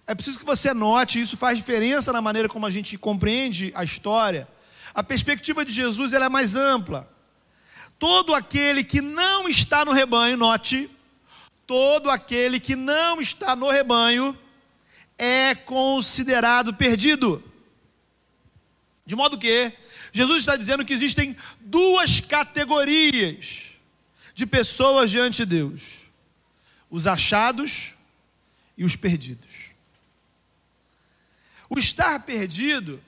é 0.08 0.16
preciso 0.16 0.40
que 0.40 0.46
você 0.46 0.74
note, 0.74 1.22
isso 1.22 1.38
faz 1.38 1.58
diferença 1.58 2.12
na 2.12 2.22
maneira 2.22 2.50
como 2.50 2.66
a 2.66 2.70
gente 2.70 2.98
compreende 2.98 3.72
a 3.76 3.84
história. 3.84 4.48
A 4.94 5.04
perspectiva 5.04 5.64
de 5.64 5.72
Jesus 5.72 6.14
ela 6.14 6.26
é 6.26 6.30
mais 6.30 6.56
ampla. 6.56 7.10
Todo 7.98 8.34
aquele 8.34 8.84
que 8.84 9.00
não 9.00 9.48
está 9.48 9.86
no 9.86 9.92
rebanho, 9.92 10.36
note, 10.36 10.90
todo 11.68 12.10
aquele 12.10 12.60
que 12.60 12.76
não 12.76 13.22
está 13.22 13.56
no 13.56 13.70
rebanho 13.70 14.38
é 15.18 15.54
considerado 15.54 16.74
perdido. 16.74 17.44
De 19.06 19.16
modo 19.16 19.38
que 19.38 19.72
Jesus 20.12 20.40
está 20.40 20.56
dizendo 20.56 20.84
que 20.84 20.94
existem 20.94 21.38
duas 21.60 22.20
categorias 22.20 23.72
de 24.34 24.46
pessoas 24.46 25.12
diante 25.12 25.38
de 25.38 25.46
Deus: 25.46 26.08
os 26.90 27.08
achados 27.08 27.94
e 28.78 28.84
os 28.84 28.96
perdidos. 28.96 29.61
O 31.74 31.80
estar 31.80 32.20
perdido 32.24 33.02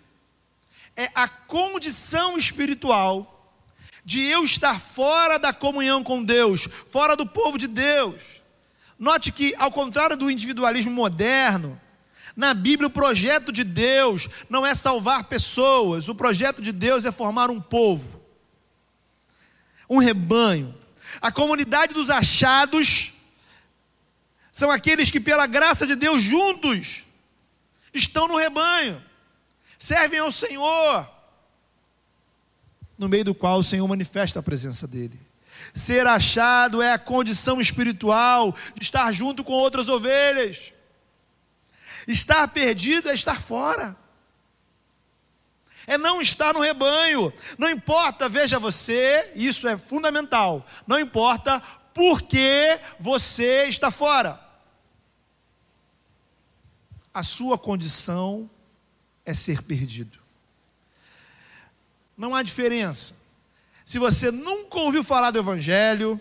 é 0.95 1.11
a 1.13 1.27
condição 1.27 2.37
espiritual 2.37 3.29
de 4.05 4.21
eu 4.21 4.45
estar 4.45 4.79
fora 4.79 5.37
da 5.37 5.51
comunhão 5.51 6.01
com 6.01 6.23
Deus, 6.23 6.69
fora 6.89 7.13
do 7.13 7.27
povo 7.27 7.57
de 7.57 7.67
Deus. 7.67 8.41
Note 8.97 9.33
que, 9.33 9.53
ao 9.57 9.69
contrário 9.69 10.15
do 10.15 10.31
individualismo 10.31 10.93
moderno, 10.93 11.77
na 12.37 12.53
Bíblia, 12.53 12.87
o 12.87 12.91
projeto 12.91 13.51
de 13.51 13.65
Deus 13.65 14.29
não 14.49 14.65
é 14.65 14.73
salvar 14.73 15.25
pessoas, 15.25 16.07
o 16.07 16.15
projeto 16.15 16.61
de 16.61 16.71
Deus 16.71 17.03
é 17.03 17.11
formar 17.11 17.51
um 17.51 17.59
povo, 17.59 18.21
um 19.89 19.97
rebanho. 19.97 20.73
A 21.21 21.33
comunidade 21.33 21.93
dos 21.93 22.09
achados 22.09 23.13
são 24.53 24.71
aqueles 24.71 25.11
que, 25.11 25.19
pela 25.19 25.47
graça 25.47 25.85
de 25.85 25.97
Deus, 25.97 26.23
juntos, 26.23 27.03
estão 27.93 28.27
no 28.27 28.37
rebanho, 28.37 29.01
servem 29.77 30.19
ao 30.19 30.31
Senhor, 30.31 31.09
no 32.97 33.07
meio 33.07 33.25
do 33.25 33.35
qual 33.35 33.59
o 33.59 33.63
Senhor 33.63 33.87
manifesta 33.87 34.39
a 34.39 34.43
presença 34.43 34.87
dEle. 34.87 35.19
Ser 35.73 36.05
achado 36.05 36.81
é 36.81 36.93
a 36.93 36.99
condição 36.99 37.59
espiritual 37.59 38.55
de 38.75 38.83
estar 38.83 39.11
junto 39.11 39.43
com 39.43 39.53
outras 39.53 39.89
ovelhas. 39.89 40.73
Estar 42.07 42.47
perdido 42.49 43.09
é 43.09 43.13
estar 43.13 43.41
fora. 43.41 43.95
É 45.87 45.97
não 45.97 46.21
estar 46.21 46.53
no 46.53 46.59
rebanho. 46.61 47.33
Não 47.57 47.69
importa, 47.69 48.29
veja 48.29 48.59
você, 48.59 49.31
isso 49.35 49.67
é 49.67 49.77
fundamental. 49.77 50.65
Não 50.85 50.99
importa 50.99 51.61
por 51.93 52.21
que 52.21 52.79
você 52.99 53.65
está 53.65 53.89
fora 53.89 54.42
a 57.13 57.21
sua 57.21 57.57
condição 57.57 58.49
é 59.25 59.33
ser 59.33 59.61
perdido. 59.61 60.17
Não 62.17 62.33
há 62.33 62.41
diferença. 62.41 63.23
Se 63.85 63.99
você 63.99 64.31
nunca 64.31 64.79
ouviu 64.79 65.03
falar 65.03 65.31
do 65.31 65.39
Evangelho, 65.39 66.19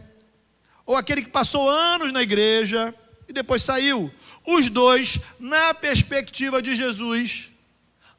ou 0.85 0.97
aquele 0.97 1.23
que 1.23 1.31
passou 1.31 1.69
anos 1.69 2.13
na 2.13 2.23
igreja 2.23 2.95
e 3.29 3.33
depois 3.33 3.63
saiu, 3.63 4.13
Os 4.45 4.69
dois, 4.69 5.21
na 5.39 5.73
perspectiva 5.73 6.61
de 6.61 6.75
Jesus, 6.75 7.53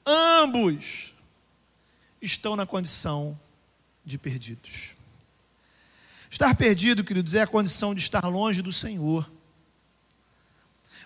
ambos 0.05 1.13
estão 2.21 2.55
na 2.55 2.65
condição 2.65 3.37
de 4.05 4.17
perdidos. 4.17 4.91
Estar 6.31 6.55
perdido, 6.55 7.03
queridos, 7.03 7.35
é 7.35 7.41
a 7.41 7.47
condição 7.47 7.93
de 7.93 7.99
estar 7.99 8.25
longe 8.25 8.61
do 8.61 8.71
Senhor. 8.71 9.29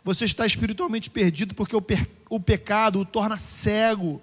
Você 0.08 0.24
está 0.24 0.46
espiritualmente 0.46 1.10
perdido 1.10 1.54
porque 1.54 1.76
o, 1.76 1.84
o 2.30 2.40
pecado 2.40 3.02
o 3.02 3.06
torna 3.06 3.38
cego 3.38 4.22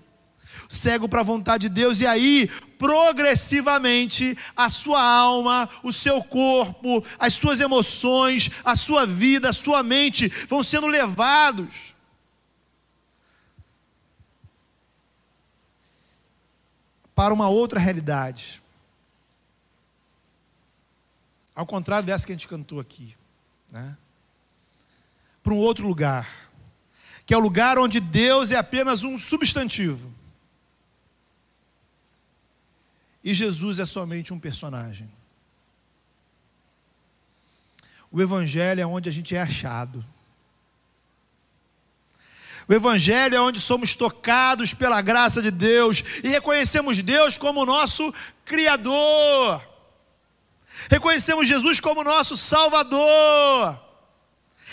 cego 0.67 1.07
para 1.07 1.21
a 1.21 1.25
vontade 1.25 1.69
de 1.69 1.75
Deus, 1.75 2.01
e 2.01 2.07
aí, 2.07 2.49
progressivamente, 2.79 4.37
a 4.57 4.71
sua 4.71 5.03
alma, 5.03 5.69
o 5.83 5.93
seu 5.93 6.25
corpo, 6.25 7.05
as 7.19 7.35
suas 7.35 7.61
emoções, 7.61 8.51
a 8.65 8.75
sua 8.75 9.05
vida, 9.05 9.51
a 9.51 9.53
sua 9.53 9.83
mente 9.83 10.29
vão 10.49 10.65
sendo 10.65 10.87
levados. 10.87 11.93
Para 17.15 17.35
uma 17.35 17.49
outra 17.49 17.79
realidade. 17.79 18.63
Ao 21.55 21.67
contrário 21.67 22.07
dessa 22.07 22.25
que 22.27 22.33
a 22.33 22.37
gente 22.37 22.49
cantou 22.49 22.81
aqui. 22.81 23.15
Né? 23.71 23.95
Para 25.45 25.55
um 25.55 25.59
outro 25.59 25.87
lugar. 25.87 26.29
Que 27.25 27.33
é 27.33 27.37
o 27.37 27.41
lugar 27.41 27.79
onde 27.79 28.01
Deus 28.01 28.51
é 28.51 28.57
apenas 28.57 29.05
um 29.05 29.17
substantivo. 29.17 30.13
E 33.23 33.33
Jesus 33.33 33.79
é 33.79 33.85
somente 33.85 34.35
um 34.35 34.41
personagem. 34.41 35.11
O 38.11 38.21
Evangelho 38.21 38.81
é 38.81 38.87
onde 38.87 39.09
a 39.09 39.13
gente 39.13 39.35
é 39.37 39.41
achado. 39.41 40.05
O 42.67 42.73
Evangelho 42.73 43.35
é 43.35 43.41
onde 43.41 43.61
somos 43.61 43.95
tocados 43.95 44.73
pela 44.73 45.03
graça 45.03 45.43
de 45.43 45.51
Deus 45.51 46.03
e 46.23 46.29
reconhecemos 46.29 47.03
Deus 47.03 47.37
como 47.37 47.67
nosso 47.67 48.15
Criador. 48.45 49.63
Reconhecemos 50.91 51.49
Jesus 51.49 51.81
como 51.81 52.05
nosso 52.05 52.37
Salvador, 52.37 53.79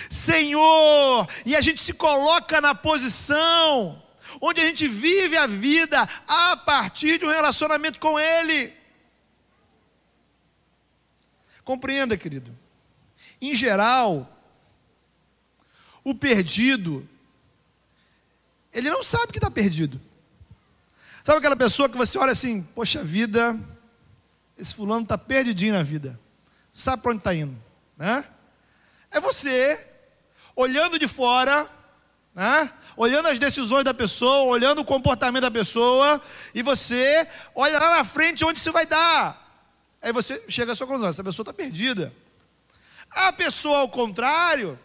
Senhor, 0.09 1.27
e 1.45 1.55
a 1.55 1.61
gente 1.61 1.81
se 1.81 1.93
coloca 1.93 2.61
na 2.61 2.73
posição 2.73 4.01
onde 4.41 4.61
a 4.61 4.65
gente 4.65 4.87
vive 4.87 5.37
a 5.37 5.47
vida 5.47 6.07
a 6.27 6.57
partir 6.57 7.19
de 7.19 7.25
um 7.25 7.29
relacionamento 7.29 7.99
com 7.99 8.19
Ele. 8.19 8.73
Compreenda, 11.63 12.17
querido. 12.17 12.57
Em 13.41 13.55
geral, 13.55 14.27
o 16.03 16.15
perdido, 16.15 17.07
ele 18.73 18.89
não 18.89 19.03
sabe 19.03 19.31
que 19.31 19.37
está 19.37 19.51
perdido. 19.51 20.01
Sabe 21.23 21.37
aquela 21.37 21.55
pessoa 21.55 21.87
que 21.87 21.97
você 21.97 22.17
olha 22.17 22.31
assim, 22.31 22.63
poxa 22.75 23.03
vida, 23.03 23.59
esse 24.57 24.73
fulano 24.73 25.03
está 25.03 25.17
perdidinho 25.17 25.73
na 25.73 25.83
vida. 25.83 26.19
Sabe 26.73 27.01
para 27.01 27.11
onde 27.11 27.19
está 27.19 27.35
indo, 27.35 27.55
né? 27.97 28.23
É 29.11 29.19
você 29.19 29.87
olhando 30.55 30.97
de 30.97 31.07
fora, 31.07 31.69
né? 32.33 32.71
olhando 32.95 33.27
as 33.27 33.37
decisões 33.37 33.83
da 33.83 33.93
pessoa, 33.93 34.49
olhando 34.49 34.81
o 34.81 34.85
comportamento 34.85 35.41
da 35.41 35.51
pessoa, 35.51 36.21
e 36.55 36.61
você 36.61 37.27
olha 37.53 37.77
lá 37.77 37.97
na 37.97 38.03
frente 38.05 38.45
onde 38.45 38.59
você 38.59 38.71
vai 38.71 38.85
dar. 38.85 39.37
Aí 40.01 40.13
você 40.13 40.43
chega 40.47 40.71
à 40.71 40.75
sua 40.75 40.87
conclusão: 40.87 41.09
essa 41.09 41.23
pessoa 41.23 41.43
está 41.43 41.53
perdida. 41.53 42.13
A 43.11 43.33
pessoa, 43.33 43.79
ao 43.79 43.89
contrário, 43.89 44.79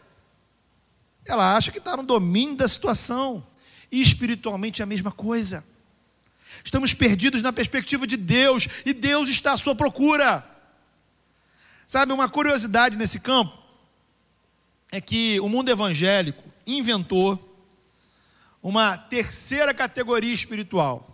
ela 1.25 1.57
acha 1.57 1.71
que 1.71 1.79
está 1.79 1.97
no 1.97 2.03
domínio 2.03 2.57
da 2.57 2.67
situação. 2.67 3.47
E 3.91 4.01
espiritualmente 4.01 4.83
é 4.83 4.85
a 4.85 4.87
mesma 4.87 5.13
coisa. 5.13 5.65
Estamos 6.65 6.93
perdidos 6.93 7.41
na 7.41 7.53
perspectiva 7.53 8.05
de 8.05 8.17
Deus, 8.17 8.67
e 8.85 8.93
Deus 8.93 9.29
está 9.29 9.53
à 9.53 9.57
sua 9.57 9.77
procura. 9.77 10.45
Sabe, 11.87 12.13
uma 12.13 12.29
curiosidade 12.29 12.97
nesse 12.97 13.21
campo 13.21 13.66
é 14.97 15.01
que 15.01 15.39
o 15.41 15.49
mundo 15.49 15.69
evangélico 15.69 16.43
inventou 16.67 17.39
uma 18.63 18.97
terceira 18.97 19.75
categoria 19.75 20.33
espiritual. 20.33 21.07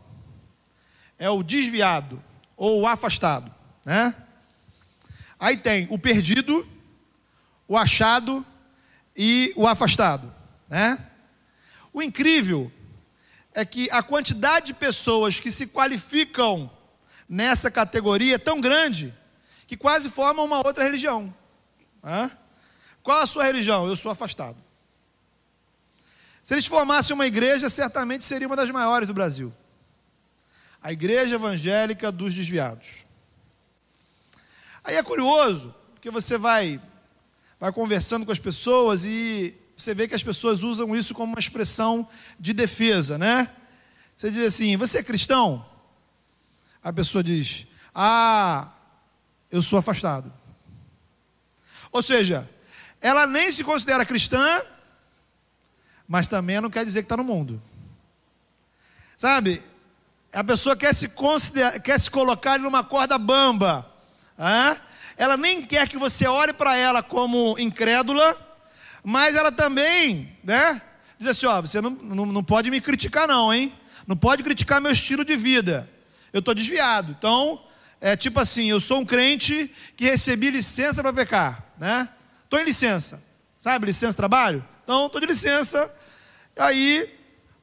É 1.18 1.28
o 1.28 1.42
desviado 1.42 2.22
ou 2.56 2.82
o 2.82 2.86
afastado, 2.86 3.52
né? 3.84 4.14
Aí 5.36 5.56
tem 5.56 5.88
o 5.90 5.98
perdido, 5.98 6.64
o 7.66 7.76
achado 7.76 8.46
e 9.16 9.52
o 9.56 9.66
afastado, 9.66 10.32
né? 10.68 11.10
O 11.92 12.00
incrível 12.00 12.70
é 13.52 13.64
que 13.64 13.90
a 13.90 14.00
quantidade 14.00 14.66
de 14.66 14.74
pessoas 14.74 15.40
que 15.40 15.50
se 15.50 15.66
qualificam 15.66 16.70
nessa 17.28 17.68
categoria 17.68 18.36
é 18.36 18.38
tão 18.38 18.60
grande 18.60 19.12
que 19.66 19.76
quase 19.76 20.08
formam 20.08 20.44
uma 20.44 20.64
outra 20.64 20.84
religião. 20.84 21.34
Né? 22.00 22.30
Qual 23.02 23.20
a 23.20 23.26
sua 23.26 23.44
religião? 23.44 23.86
Eu 23.86 23.96
sou 23.96 24.10
afastado. 24.10 24.56
Se 26.42 26.54
eles 26.54 26.66
formassem 26.66 27.14
uma 27.14 27.26
igreja, 27.26 27.68
certamente 27.68 28.24
seria 28.24 28.46
uma 28.46 28.56
das 28.56 28.70
maiores 28.70 29.06
do 29.06 29.14
Brasil. 29.14 29.52
A 30.82 30.92
Igreja 30.92 31.36
Evangélica 31.36 32.10
dos 32.10 32.34
Desviados. 32.34 33.04
Aí 34.82 34.96
é 34.96 35.02
curioso, 35.02 35.74
porque 35.94 36.10
você 36.10 36.36
vai, 36.36 36.80
vai 37.60 37.72
conversando 37.72 38.26
com 38.26 38.32
as 38.32 38.38
pessoas 38.40 39.04
e 39.04 39.54
você 39.76 39.94
vê 39.94 40.08
que 40.08 40.14
as 40.14 40.22
pessoas 40.22 40.62
usam 40.64 40.94
isso 40.94 41.14
como 41.14 41.32
uma 41.32 41.38
expressão 41.38 42.08
de 42.38 42.52
defesa, 42.52 43.16
né? 43.16 43.48
Você 44.16 44.30
diz 44.30 44.42
assim: 44.42 44.76
Você 44.76 44.98
é 44.98 45.02
cristão? 45.02 45.64
A 46.82 46.92
pessoa 46.92 47.22
diz: 47.22 47.66
Ah, 47.94 48.72
eu 49.50 49.62
sou 49.62 49.78
afastado. 49.78 50.32
Ou 51.92 52.02
seja, 52.02 52.48
ela 53.02 53.26
nem 53.26 53.50
se 53.50 53.64
considera 53.64 54.06
cristã, 54.06 54.62
mas 56.06 56.28
também 56.28 56.60
não 56.60 56.70
quer 56.70 56.84
dizer 56.84 57.00
que 57.00 57.06
está 57.06 57.16
no 57.16 57.24
mundo. 57.24 57.60
Sabe? 59.16 59.60
A 60.32 60.42
pessoa 60.44 60.76
quer 60.76 60.94
se, 60.94 61.12
quer 61.82 62.00
se 62.00 62.10
colocar 62.10 62.58
numa 62.58 62.84
corda 62.84 63.18
bamba. 63.18 63.86
Hein? 64.38 64.80
Ela 65.16 65.36
nem 65.36 65.62
quer 65.62 65.88
que 65.88 65.98
você 65.98 66.26
olhe 66.26 66.52
para 66.52 66.76
ela 66.76 67.02
como 67.02 67.58
incrédula, 67.58 68.36
mas 69.04 69.34
ela 69.34 69.50
também, 69.50 70.36
né? 70.42 70.80
Diz 71.18 71.28
assim: 71.28 71.46
ó, 71.46 71.60
você 71.60 71.80
não, 71.80 71.90
não, 71.90 72.26
não 72.26 72.44
pode 72.44 72.70
me 72.70 72.80
criticar, 72.80 73.26
não, 73.26 73.52
hein? 73.52 73.72
Não 74.06 74.16
pode 74.16 74.42
criticar 74.42 74.80
meu 74.80 74.92
estilo 74.92 75.24
de 75.24 75.36
vida. 75.36 75.88
Eu 76.32 76.38
estou 76.38 76.54
desviado. 76.54 77.14
Então, 77.18 77.62
é 78.00 78.16
tipo 78.16 78.40
assim: 78.40 78.70
eu 78.70 78.80
sou 78.80 79.00
um 79.00 79.04
crente 79.04 79.70
que 79.96 80.04
recebi 80.04 80.50
licença 80.50 81.02
para 81.02 81.12
pecar, 81.12 81.64
né? 81.78 82.08
Estou 82.52 82.60
em 82.60 82.64
licença, 82.64 83.24
sabe? 83.58 83.86
Licença 83.86 84.14
trabalho? 84.14 84.62
Então, 84.84 85.06
estou 85.06 85.20
de 85.20 85.26
licença 85.26 85.90
Aí, 86.56 87.08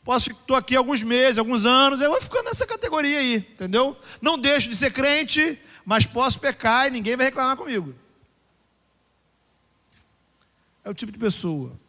posso 0.04 0.32
estou 0.32 0.56
aqui 0.56 0.76
alguns 0.76 1.04
meses, 1.04 1.38
alguns 1.38 1.66
anos, 1.66 2.02
eu 2.02 2.10
vou 2.10 2.22
ficando 2.22 2.46
nessa 2.46 2.66
categoria 2.66 3.20
aí, 3.20 3.36
entendeu? 3.36 3.96
Não 4.22 4.38
deixo 4.38 4.70
de 4.70 4.76
ser 4.76 4.92
crente, 4.92 5.60
mas 5.86 6.06
posso 6.06 6.40
pecar 6.40 6.88
e 6.88 6.92
ninguém 6.92 7.16
vai 7.16 7.28
reclamar 7.28 7.56
comigo. 7.56 7.94
É 10.84 10.90
o 10.90 10.94
tipo 10.94 11.12
de 11.12 11.20
pessoa 11.20 11.80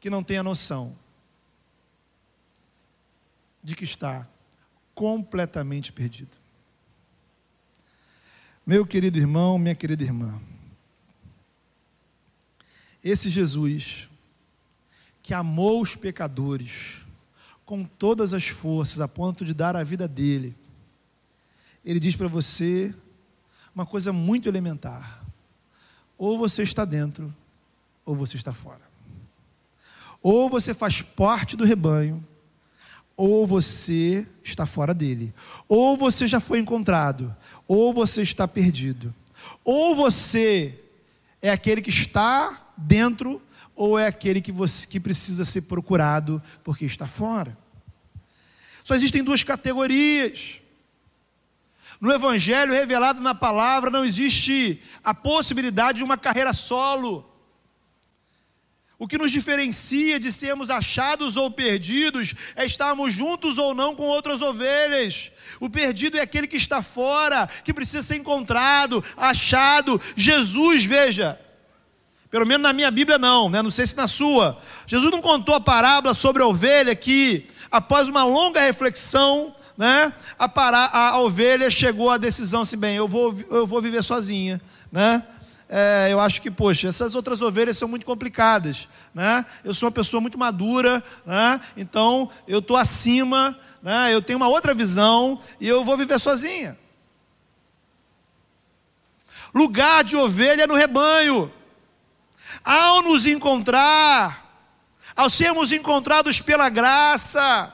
que 0.00 0.08
não 0.08 0.22
tem 0.22 0.38
a 0.38 0.42
noção 0.42 0.96
de 3.62 3.76
que 3.76 3.84
está 3.84 4.26
completamente 4.94 5.92
perdido. 5.92 6.30
Meu 8.66 8.86
querido 8.86 9.18
irmão, 9.18 9.58
minha 9.58 9.74
querida 9.74 10.02
irmã, 10.02 10.40
esse 13.02 13.28
Jesus 13.28 14.08
que 15.22 15.34
amou 15.34 15.80
os 15.80 15.96
pecadores 15.96 17.02
com 17.64 17.84
todas 17.84 18.34
as 18.34 18.48
forças, 18.48 19.00
a 19.00 19.08
ponto 19.08 19.44
de 19.44 19.54
dar 19.54 19.76
a 19.76 19.84
vida 19.84 20.06
dele, 20.06 20.54
ele 21.84 21.98
diz 21.98 22.14
para 22.14 22.28
você 22.28 22.94
uma 23.74 23.86
coisa 23.86 24.12
muito 24.12 24.48
elementar: 24.48 25.24
ou 26.18 26.38
você 26.38 26.62
está 26.62 26.84
dentro, 26.84 27.34
ou 28.04 28.14
você 28.14 28.36
está 28.36 28.52
fora. 28.52 28.92
Ou 30.22 30.48
você 30.48 30.72
faz 30.72 31.02
parte 31.02 31.56
do 31.56 31.64
rebanho, 31.64 32.24
ou 33.16 33.46
você 33.46 34.26
está 34.44 34.66
fora 34.66 34.94
dele. 34.94 35.34
Ou 35.68 35.96
você 35.96 36.26
já 36.28 36.38
foi 36.38 36.60
encontrado, 36.60 37.34
ou 37.66 37.92
você 37.92 38.22
está 38.22 38.46
perdido. 38.46 39.12
Ou 39.64 39.96
você 39.96 40.78
é 41.40 41.50
aquele 41.50 41.82
que 41.82 41.90
está 41.90 42.61
dentro, 42.82 43.42
ou 43.74 43.98
é 43.98 44.06
aquele 44.06 44.40
que, 44.40 44.52
você, 44.52 44.86
que 44.86 45.00
precisa 45.00 45.44
ser 45.44 45.62
procurado 45.62 46.42
porque 46.62 46.84
está 46.84 47.06
fora? 47.06 47.56
Só 48.84 48.94
existem 48.94 49.22
duas 49.22 49.42
categorias. 49.42 50.60
No 52.00 52.12
Evangelho 52.12 52.72
revelado 52.72 53.20
na 53.20 53.34
palavra 53.34 53.90
não 53.90 54.04
existe 54.04 54.82
a 55.04 55.14
possibilidade 55.14 55.98
de 55.98 56.04
uma 56.04 56.18
carreira 56.18 56.52
solo. 56.52 57.28
O 58.98 59.08
que 59.08 59.18
nos 59.18 59.32
diferencia 59.32 60.20
de 60.20 60.30
sermos 60.30 60.70
achados 60.70 61.36
ou 61.36 61.50
perdidos 61.50 62.34
é 62.54 62.64
estarmos 62.64 63.12
juntos 63.12 63.58
ou 63.58 63.74
não 63.74 63.96
com 63.96 64.04
outras 64.04 64.40
ovelhas. 64.40 65.32
O 65.58 65.68
perdido 65.68 66.16
é 66.18 66.20
aquele 66.20 66.46
que 66.46 66.56
está 66.56 66.82
fora, 66.82 67.48
que 67.64 67.74
precisa 67.74 68.02
ser 68.02 68.16
encontrado, 68.16 69.04
achado. 69.16 70.00
Jesus, 70.16 70.84
veja, 70.84 71.40
pelo 72.32 72.44
menos 72.44 72.62
na 72.62 72.72
minha 72.72 72.90
Bíblia 72.90 73.18
não, 73.18 73.48
né? 73.48 73.62
não 73.62 73.70
sei 73.70 73.86
se 73.86 73.96
na 73.96 74.08
sua. 74.08 74.58
Jesus 74.88 75.12
não 75.12 75.22
contou 75.22 75.54
a 75.54 75.60
parábola 75.60 76.14
sobre 76.14 76.42
a 76.42 76.46
ovelha 76.46 76.96
que, 76.96 77.48
após 77.70 78.08
uma 78.08 78.24
longa 78.24 78.60
reflexão, 78.60 79.54
né, 79.78 80.12
a, 80.36 80.48
para, 80.48 80.86
a, 80.86 81.20
ovelha 81.20 81.70
chegou 81.70 82.10
à 82.10 82.16
decisão 82.16 82.62
assim, 82.62 82.76
bem, 82.76 82.96
eu 82.96 83.06
vou, 83.06 83.38
eu 83.50 83.66
vou 83.66 83.80
viver 83.80 84.02
sozinha, 84.02 84.60
né? 84.90 85.22
é, 85.74 86.08
eu 86.10 86.20
acho 86.20 86.42
que, 86.42 86.50
poxa, 86.50 86.86
essas 86.86 87.14
outras 87.14 87.40
ovelhas 87.40 87.78
são 87.78 87.88
muito 87.88 88.04
complicadas, 88.04 88.86
né? 89.14 89.46
Eu 89.64 89.72
sou 89.72 89.86
uma 89.86 89.92
pessoa 89.92 90.20
muito 90.20 90.38
madura, 90.38 91.02
né? 91.24 91.58
Então 91.74 92.28
eu 92.46 92.58
estou 92.58 92.76
acima, 92.76 93.58
né? 93.82 94.12
Eu 94.12 94.20
tenho 94.20 94.36
uma 94.36 94.48
outra 94.48 94.74
visão 94.74 95.40
e 95.58 95.66
eu 95.66 95.82
vou 95.82 95.96
viver 95.96 96.20
sozinha. 96.20 96.78
Lugar 99.54 100.04
de 100.04 100.14
ovelha 100.14 100.66
no 100.66 100.74
rebanho. 100.74 101.50
Ao 102.64 103.02
nos 103.02 103.26
encontrar, 103.26 104.70
ao 105.16 105.28
sermos 105.28 105.72
encontrados 105.72 106.40
pela 106.40 106.68
graça, 106.68 107.72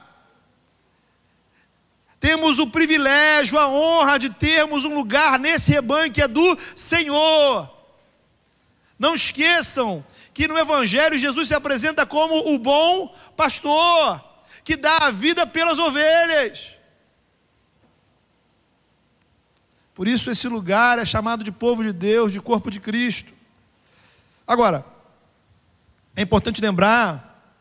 temos 2.20 2.58
o 2.58 2.66
privilégio, 2.66 3.58
a 3.58 3.68
honra 3.68 4.18
de 4.18 4.30
termos 4.30 4.84
um 4.84 4.94
lugar 4.94 5.38
nesse 5.38 5.70
rebanho 5.70 6.12
que 6.12 6.22
é 6.22 6.28
do 6.28 6.58
Senhor. 6.74 7.70
Não 8.98 9.14
esqueçam 9.14 10.04
que 10.34 10.48
no 10.48 10.58
Evangelho 10.58 11.16
Jesus 11.16 11.48
se 11.48 11.54
apresenta 11.54 12.04
como 12.04 12.54
o 12.54 12.58
bom 12.58 13.14
pastor, 13.36 14.22
que 14.64 14.76
dá 14.76 14.98
a 14.98 15.10
vida 15.10 15.46
pelas 15.46 15.78
ovelhas. 15.78 16.70
Por 19.94 20.06
isso, 20.06 20.30
esse 20.30 20.48
lugar 20.48 20.98
é 20.98 21.04
chamado 21.04 21.42
de 21.44 21.50
povo 21.50 21.82
de 21.82 21.92
Deus, 21.92 22.32
de 22.32 22.40
corpo 22.40 22.70
de 22.70 22.80
Cristo. 22.80 23.32
Agora, 24.48 24.84
é 26.16 26.22
importante 26.22 26.60
lembrar 26.60 27.54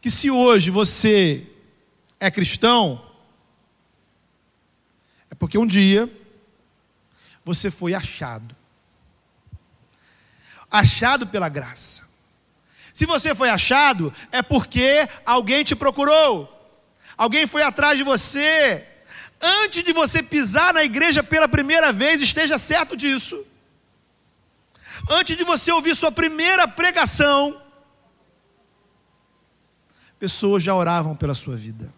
que 0.00 0.10
se 0.10 0.30
hoje 0.30 0.70
você 0.70 1.44
é 2.20 2.30
cristão, 2.30 3.04
é 5.28 5.34
porque 5.34 5.58
um 5.58 5.66
dia 5.66 6.08
você 7.44 7.70
foi 7.70 7.94
achado 7.94 8.54
achado 10.70 11.26
pela 11.26 11.48
graça. 11.48 12.06
Se 12.92 13.04
você 13.04 13.34
foi 13.34 13.50
achado, 13.50 14.12
é 14.32 14.42
porque 14.42 15.08
alguém 15.24 15.64
te 15.64 15.76
procurou, 15.76 16.50
alguém 17.16 17.46
foi 17.46 17.62
atrás 17.62 17.98
de 17.98 18.04
você. 18.04 18.86
Antes 19.40 19.84
de 19.84 19.92
você 19.92 20.22
pisar 20.22 20.72
na 20.72 20.82
igreja 20.82 21.22
pela 21.22 21.46
primeira 21.46 21.92
vez, 21.92 22.22
esteja 22.22 22.58
certo 22.58 22.96
disso. 22.96 23.44
Antes 25.10 25.36
de 25.36 25.44
você 25.44 25.70
ouvir 25.70 25.94
sua 25.94 26.10
primeira 26.10 26.66
pregação, 26.66 27.60
pessoas 30.18 30.62
já 30.62 30.74
oravam 30.74 31.14
pela 31.14 31.34
sua 31.34 31.56
vida. 31.56 31.92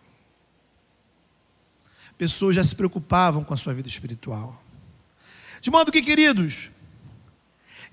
Pessoas 2.16 2.56
já 2.56 2.64
se 2.64 2.74
preocupavam 2.74 3.44
com 3.44 3.54
a 3.54 3.56
sua 3.56 3.72
vida 3.72 3.88
espiritual. 3.88 4.60
De 5.60 5.70
modo 5.70 5.92
que, 5.92 6.02
queridos, 6.02 6.70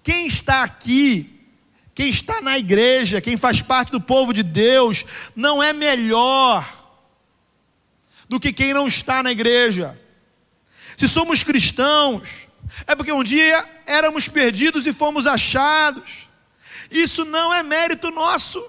quem 0.04 0.28
está 0.28 0.64
aqui, 0.64 1.48
quem 1.94 2.10
está 2.10 2.42
na 2.42 2.58
igreja, 2.58 3.22
quem 3.22 3.38
faz 3.38 3.62
parte 3.62 3.92
do 3.92 4.02
povo 4.02 4.34
de 4.34 4.44
Deus, 4.44 5.06
não 5.36 5.62
é 5.62 5.74
melhor 5.74 6.68
do 8.28 8.40
que 8.40 8.52
quem 8.52 8.74
não 8.74 8.88
está 8.88 9.22
na 9.22 9.32
igreja. 9.32 10.00
Se 10.98 11.08
somos 11.08 11.44
cristãos, 11.44 12.48
é 12.88 12.96
porque 12.96 13.12
um 13.12 13.24
dia 13.24 13.68
éramos 13.86 14.28
perdidos 14.28 14.86
e 14.86 14.94
fomos 14.94 15.28
achados. 15.28 16.28
Isso 16.90 17.26
não 17.26 17.54
é 17.54 17.64
mérito 17.64 18.12
nosso. 18.12 18.64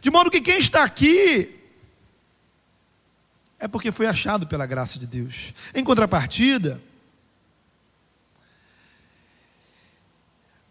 De 0.00 0.10
modo 0.10 0.30
que 0.30 0.40
quem 0.40 0.58
está 0.58 0.82
aqui 0.82 1.58
é 3.58 3.68
porque 3.68 3.92
foi 3.92 4.06
achado 4.06 4.46
pela 4.46 4.66
graça 4.66 4.98
de 4.98 5.06
Deus. 5.06 5.54
Em 5.72 5.84
contrapartida, 5.84 6.82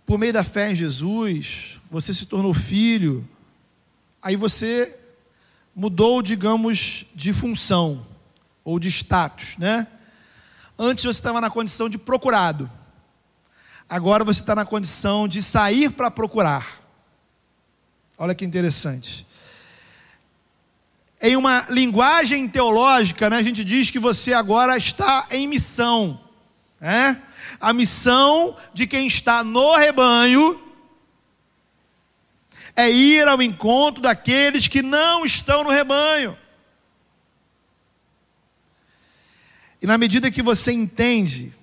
por 0.06 0.20
meio 0.20 0.34
da 0.34 0.44
fé 0.44 0.72
em 0.72 0.76
Jesus, 0.76 1.80
você 1.90 2.14
se 2.14 2.26
tornou 2.26 2.54
filho, 2.54 3.28
aí 4.22 4.36
você 4.36 5.00
mudou, 5.74 6.22
digamos, 6.22 7.06
de 7.16 7.32
função 7.32 8.06
ou 8.62 8.78
de 8.78 8.90
status, 8.90 9.58
né? 9.58 9.88
Antes 10.84 11.04
você 11.04 11.20
estava 11.20 11.40
na 11.40 11.48
condição 11.48 11.88
de 11.88 12.00
procurado, 12.00 12.68
agora 13.88 14.24
você 14.24 14.40
está 14.40 14.56
na 14.56 14.66
condição 14.66 15.28
de 15.28 15.40
sair 15.40 15.92
para 15.92 16.10
procurar. 16.10 16.82
Olha 18.18 18.34
que 18.34 18.44
interessante. 18.44 19.28
Em 21.22 21.38
uma 21.38 21.68
linguagem 21.70 22.48
teológica, 22.48 23.30
né, 23.30 23.38
a 23.38 23.44
gente 23.44 23.64
diz 23.64 23.92
que 23.92 24.00
você 24.00 24.34
agora 24.34 24.76
está 24.76 25.28
em 25.30 25.46
missão. 25.46 26.20
Né? 26.80 27.22
A 27.60 27.72
missão 27.74 28.58
de 28.74 28.88
quem 28.88 29.06
está 29.06 29.44
no 29.44 29.76
rebanho 29.76 30.60
é 32.76 32.90
ir 32.90 33.28
ao 33.28 33.40
encontro 33.40 34.02
daqueles 34.02 34.68
que 34.68 34.82
não 34.82 35.24
estão 35.28 35.64
no 35.64 35.70
rebanho. 35.70 36.36
E 39.82 39.88
na 39.88 39.98
medida 39.98 40.30
que 40.30 40.42
você 40.42 40.72
entende 40.72 41.54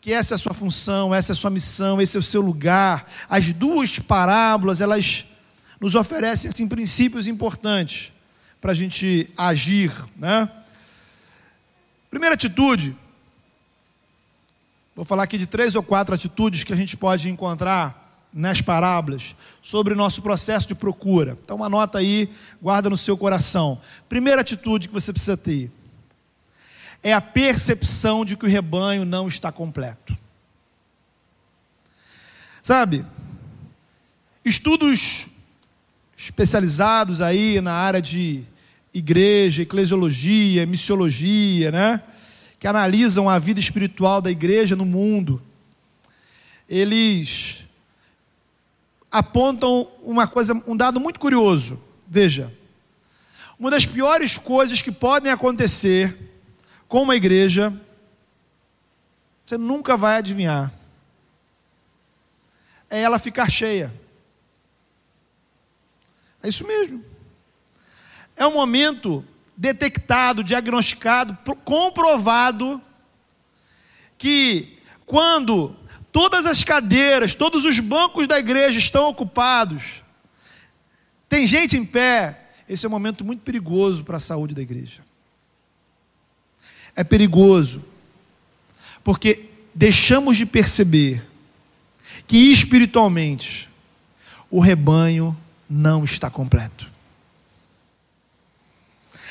que 0.00 0.12
essa 0.12 0.34
é 0.34 0.36
a 0.36 0.38
sua 0.38 0.54
função, 0.54 1.14
essa 1.14 1.32
é 1.32 1.34
a 1.34 1.36
sua 1.36 1.50
missão, 1.50 2.00
esse 2.00 2.16
é 2.16 2.20
o 2.20 2.22
seu 2.22 2.40
lugar, 2.40 3.06
as 3.28 3.52
duas 3.52 3.98
parábolas, 3.98 4.80
elas 4.80 5.26
nos 5.78 5.94
oferecem 5.94 6.50
assim, 6.50 6.66
princípios 6.66 7.26
importantes 7.26 8.12
para 8.60 8.72
a 8.72 8.74
gente 8.74 9.30
agir. 9.36 9.92
Né? 10.16 10.50
Primeira 12.08 12.34
atitude, 12.34 12.96
Vou 15.00 15.04
falar 15.06 15.22
aqui 15.22 15.38
de 15.38 15.46
três 15.46 15.74
ou 15.74 15.82
quatro 15.82 16.14
atitudes 16.14 16.62
que 16.62 16.74
a 16.74 16.76
gente 16.76 16.94
pode 16.94 17.30
encontrar 17.30 18.26
nas 18.34 18.60
parábolas 18.60 19.34
sobre 19.62 19.94
o 19.94 19.96
nosso 19.96 20.20
processo 20.20 20.68
de 20.68 20.74
procura. 20.74 21.38
Então, 21.42 21.56
uma 21.56 21.70
nota 21.70 21.96
aí, 21.96 22.28
guarda 22.60 22.90
no 22.90 22.98
seu 22.98 23.16
coração. 23.16 23.80
Primeira 24.10 24.42
atitude 24.42 24.88
que 24.88 24.92
você 24.92 25.10
precisa 25.10 25.38
ter 25.38 25.70
é 27.02 27.12
a 27.12 27.20
percepção 27.20 28.24
de 28.24 28.36
que 28.36 28.44
o 28.44 28.48
rebanho 28.48 29.04
não 29.04 29.28
está 29.28 29.50
completo. 29.50 30.16
Sabe, 32.62 33.04
estudos 34.44 35.28
especializados 36.16 37.20
aí 37.20 37.60
na 37.60 37.72
área 37.72 38.02
de 38.02 38.44
igreja, 38.92 39.62
eclesiologia, 39.62 40.66
missiologia, 40.66 41.70
né? 41.72 42.02
que 42.60 42.68
analisam 42.68 43.26
a 43.26 43.38
vida 43.38 43.58
espiritual 43.58 44.20
da 44.20 44.30
igreja 44.30 44.76
no 44.76 44.84
mundo, 44.84 45.40
eles 46.68 47.64
apontam 49.10 49.88
uma 50.02 50.26
coisa, 50.26 50.52
um 50.66 50.76
dado 50.76 51.00
muito 51.00 51.18
curioso. 51.18 51.82
Veja, 52.06 52.52
uma 53.58 53.70
das 53.70 53.86
piores 53.86 54.36
coisas 54.36 54.82
que 54.82 54.92
podem 54.92 55.32
acontecer 55.32 56.14
com 56.90 57.04
uma 57.04 57.14
igreja, 57.14 57.72
você 59.46 59.56
nunca 59.56 59.96
vai 59.96 60.16
adivinhar, 60.16 60.72
é 62.90 63.00
ela 63.00 63.16
ficar 63.16 63.48
cheia. 63.48 63.94
É 66.42 66.48
isso 66.48 66.66
mesmo. 66.66 67.04
É 68.34 68.44
um 68.44 68.52
momento 68.52 69.24
detectado, 69.56 70.42
diagnosticado, 70.42 71.38
comprovado 71.64 72.82
que 74.18 74.76
quando 75.06 75.76
todas 76.10 76.44
as 76.44 76.64
cadeiras, 76.64 77.36
todos 77.36 77.64
os 77.64 77.78
bancos 77.78 78.26
da 78.26 78.36
igreja 78.36 78.80
estão 78.80 79.08
ocupados, 79.08 80.02
tem 81.28 81.46
gente 81.46 81.76
em 81.76 81.86
pé, 81.86 82.48
esse 82.68 82.84
é 82.84 82.88
um 82.88 82.92
momento 82.92 83.24
muito 83.24 83.42
perigoso 83.42 84.02
para 84.02 84.16
a 84.16 84.20
saúde 84.20 84.56
da 84.56 84.62
igreja. 84.62 85.08
É 86.94 87.04
perigoso, 87.04 87.84
porque 89.02 89.50
deixamos 89.74 90.36
de 90.36 90.44
perceber 90.44 91.24
que 92.26 92.52
espiritualmente 92.52 93.68
o 94.50 94.60
rebanho 94.60 95.36
não 95.68 96.04
está 96.04 96.28
completo. 96.28 96.90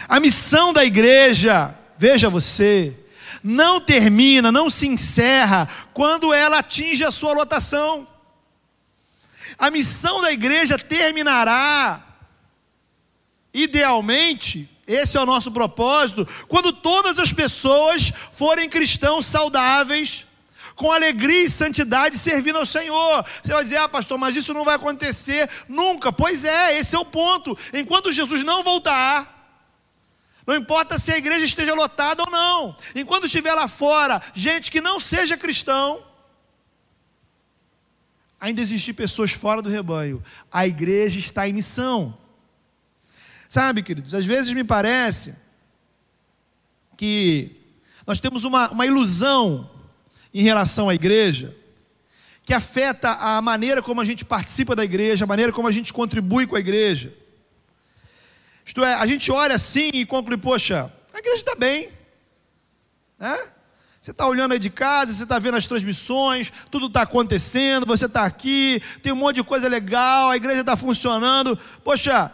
A 0.08 0.20
missão 0.20 0.72
da 0.72 0.86
igreja, 0.86 1.76
veja 1.98 2.30
você, 2.30 2.96
não 3.44 3.80
termina, 3.80 4.52
não 4.52 4.70
se 4.70 4.88
encerra 4.88 5.68
quando 5.94 6.34
ela 6.34 6.60
atinge 6.60 7.04
a 7.04 7.12
sua 7.12 7.34
lotação. 7.34 8.08
A 9.58 9.70
missão 9.70 10.22
da 10.22 10.32
igreja 10.32 10.78
terminará, 10.78 12.02
idealmente, 13.54 14.70
esse 14.90 15.16
é 15.16 15.22
o 15.22 15.26
nosso 15.26 15.52
propósito, 15.52 16.28
quando 16.48 16.74
todas 16.74 17.20
as 17.20 17.32
pessoas 17.32 18.12
forem 18.34 18.68
cristãos 18.68 19.28
saudáveis, 19.28 20.26
com 20.74 20.92
alegria 20.92 21.44
e 21.44 21.50
santidade 21.50 22.18
servindo 22.18 22.58
ao 22.58 22.66
Senhor. 22.66 23.24
Você 23.44 23.54
vai 23.54 23.64
dizer, 23.64 23.78
ah, 23.78 23.90
pastor, 23.90 24.18
mas 24.18 24.36
isso 24.36 24.54
não 24.54 24.66
vai 24.66 24.76
acontecer 24.76 25.48
nunca. 25.68 26.12
Pois 26.12 26.44
é, 26.44 26.80
esse 26.80 26.96
é 26.96 27.00
o 27.00 27.06
ponto. 27.06 27.56
Enquanto 27.74 28.12
Jesus 28.12 28.44
não 28.46 28.64
voltar, 28.64 29.62
não 30.48 30.56
importa 30.56 30.98
se 30.98 31.12
a 31.12 31.18
igreja 31.18 31.46
esteja 31.46 31.76
lotada 31.76 32.24
ou 32.24 32.32
não, 32.32 32.76
enquanto 32.96 33.26
estiver 33.26 33.54
lá 33.54 33.68
fora, 33.68 34.22
gente 34.34 34.72
que 34.72 34.82
não 34.82 35.00
seja 35.00 35.38
cristão, 35.38 36.04
ainda 38.40 38.62
existem 38.62 38.94
pessoas 38.94 39.32
fora 39.32 39.62
do 39.62 39.70
rebanho. 39.70 40.24
A 40.52 40.66
igreja 40.66 41.20
está 41.20 41.48
em 41.48 41.54
missão. 41.54 42.18
Sabe, 43.50 43.82
queridos, 43.82 44.14
às 44.14 44.26
vezes 44.26 44.54
me 44.54 44.64
parece 44.64 45.36
que 46.96 47.60
nós 48.06 48.20
temos 48.20 48.44
uma, 48.44 48.70
uma 48.70 48.86
ilusão 48.86 49.68
em 50.32 50.44
relação 50.44 50.88
à 50.88 50.94
igreja, 50.94 51.56
que 52.44 52.54
afeta 52.54 53.10
a 53.10 53.42
maneira 53.42 53.82
como 53.82 54.02
a 54.02 54.06
gente 54.06 54.24
participa 54.24 54.76
da 54.76 54.86
igreja, 54.86 55.26
a 55.26 55.28
maneira 55.28 55.52
como 55.52 55.68
a 55.68 55.72
gente 55.72 55.92
contribui 55.92 56.46
com 56.46 56.56
a 56.56 56.60
igreja. 56.60 57.12
Isto 58.64 58.84
é, 58.84 58.94
a 58.94 59.06
gente 59.08 59.32
olha 59.32 59.56
assim 59.56 59.90
e 59.96 60.06
conclui, 60.06 60.38
poxa, 60.38 60.94
a 61.12 61.18
igreja 61.18 61.38
está 61.38 61.56
bem. 61.56 61.90
Né? 63.18 63.36
Você 64.00 64.12
está 64.12 64.28
olhando 64.28 64.52
aí 64.52 64.60
de 64.60 64.70
casa, 64.70 65.12
você 65.12 65.24
está 65.24 65.40
vendo 65.40 65.58
as 65.58 65.66
transmissões, 65.66 66.54
tudo 66.70 66.86
está 66.86 67.02
acontecendo, 67.02 67.86
você 67.88 68.06
está 68.06 68.26
aqui, 68.26 68.80
tem 69.02 69.12
um 69.12 69.16
monte 69.16 69.38
de 69.38 69.44
coisa 69.44 69.68
legal, 69.68 70.30
a 70.30 70.38
igreja 70.38 70.62
está 70.62 70.76
funcionando. 70.76 71.58
Poxa, 71.84 72.32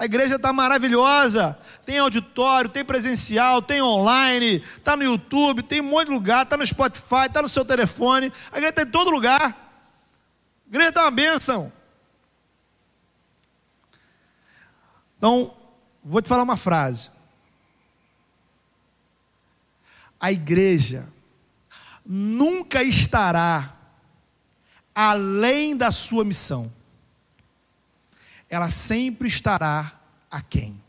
a 0.00 0.04
igreja 0.06 0.36
está 0.36 0.52
maravilhosa. 0.52 1.56
Tem 1.84 1.98
auditório, 1.98 2.70
tem 2.70 2.84
presencial, 2.84 3.60
tem 3.60 3.82
online, 3.82 4.56
está 4.56 4.96
no 4.96 5.04
YouTube, 5.04 5.62
tem 5.62 5.80
um 5.80 5.90
monte 5.90 6.06
de 6.06 6.14
lugar, 6.14 6.44
está 6.44 6.56
no 6.56 6.66
Spotify, 6.66 7.26
está 7.26 7.42
no 7.42 7.48
seu 7.48 7.64
telefone. 7.64 8.32
A 8.50 8.56
igreja 8.56 8.70
está 8.70 8.82
em 8.82 8.90
todo 8.90 9.10
lugar. 9.10 9.42
A 9.42 10.68
igreja 10.68 10.88
está 10.88 11.02
uma 11.02 11.10
bênção. 11.10 11.72
Então, 15.18 15.54
Vou 16.02 16.22
te 16.22 16.28
falar 16.28 16.42
uma 16.42 16.56
frase. 16.56 17.10
A 20.18 20.32
igreja 20.32 21.06
nunca 22.04 22.82
estará 22.82 23.76
além 24.94 25.76
da 25.76 25.90
sua 25.90 26.24
missão. 26.24 26.72
Ela 28.50 28.68
sempre 28.68 29.28
estará 29.28 29.98
a 30.28 30.42
quem? 30.42 30.82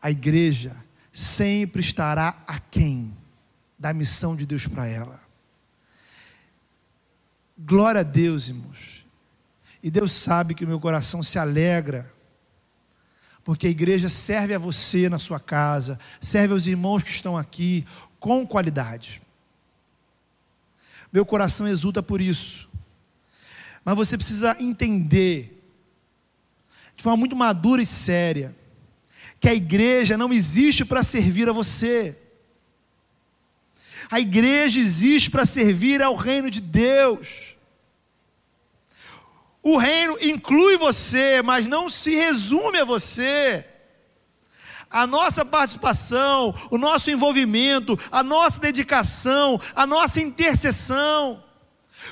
A 0.00 0.10
igreja 0.10 0.76
sempre 1.10 1.80
estará 1.80 2.36
a 2.46 2.60
quem 2.60 3.16
da 3.78 3.94
missão 3.94 4.36
de 4.36 4.44
Deus 4.44 4.66
para 4.66 4.86
ela. 4.86 5.20
Glória 7.58 8.02
a 8.02 8.04
Deus, 8.04 8.48
irmãos. 8.48 9.06
E 9.82 9.90
Deus 9.90 10.12
sabe 10.12 10.54
que 10.54 10.64
o 10.64 10.68
meu 10.68 10.78
coração 10.78 11.22
se 11.22 11.38
alegra, 11.38 12.12
porque 13.42 13.66
a 13.66 13.70
igreja 13.70 14.10
serve 14.10 14.52
a 14.52 14.58
você 14.58 15.08
na 15.08 15.18
sua 15.18 15.40
casa, 15.40 15.98
serve 16.20 16.52
aos 16.52 16.66
irmãos 16.66 17.02
que 17.02 17.10
estão 17.10 17.36
aqui 17.36 17.86
com 18.20 18.46
qualidade. 18.46 19.22
Meu 21.12 21.24
coração 21.24 21.66
exulta 21.66 22.02
por 22.02 22.20
isso. 22.20 22.65
Mas 23.86 23.94
você 23.94 24.16
precisa 24.18 24.56
entender, 24.58 25.62
de 26.96 27.04
forma 27.04 27.16
muito 27.16 27.36
madura 27.36 27.80
e 27.80 27.86
séria, 27.86 28.52
que 29.38 29.48
a 29.48 29.54
igreja 29.54 30.18
não 30.18 30.32
existe 30.32 30.84
para 30.84 31.04
servir 31.04 31.48
a 31.48 31.52
você. 31.52 32.18
A 34.10 34.18
igreja 34.18 34.80
existe 34.80 35.30
para 35.30 35.46
servir 35.46 36.02
ao 36.02 36.16
reino 36.16 36.50
de 36.50 36.60
Deus. 36.60 37.54
O 39.62 39.76
reino 39.76 40.18
inclui 40.20 40.76
você, 40.76 41.40
mas 41.40 41.68
não 41.68 41.88
se 41.88 42.12
resume 42.12 42.80
a 42.80 42.84
você. 42.84 43.64
A 44.90 45.06
nossa 45.06 45.44
participação, 45.44 46.52
o 46.72 46.76
nosso 46.76 47.08
envolvimento, 47.08 47.96
a 48.10 48.24
nossa 48.24 48.58
dedicação, 48.58 49.60
a 49.76 49.86
nossa 49.86 50.20
intercessão, 50.20 51.45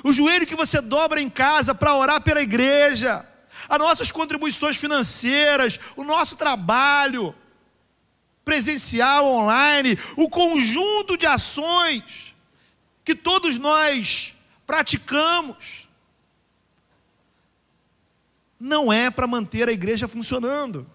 o 0.02 0.12
joelho 0.12 0.46
que 0.46 0.56
você 0.56 0.80
dobra 0.80 1.20
em 1.20 1.30
casa 1.30 1.74
para 1.74 1.94
orar 1.94 2.22
pela 2.22 2.40
igreja, 2.40 3.26
as 3.68 3.78
nossas 3.78 4.10
contribuições 4.10 4.76
financeiras, 4.76 5.78
o 5.96 6.04
nosso 6.04 6.36
trabalho 6.36 7.34
presencial, 8.44 9.26
online, 9.26 9.98
o 10.16 10.28
conjunto 10.28 11.16
de 11.16 11.26
ações 11.26 12.34
que 13.04 13.14
todos 13.14 13.58
nós 13.58 14.34
praticamos 14.66 15.88
não 18.58 18.92
é 18.92 19.10
para 19.10 19.26
manter 19.26 19.68
a 19.68 19.72
igreja 19.72 20.08
funcionando. 20.08 20.90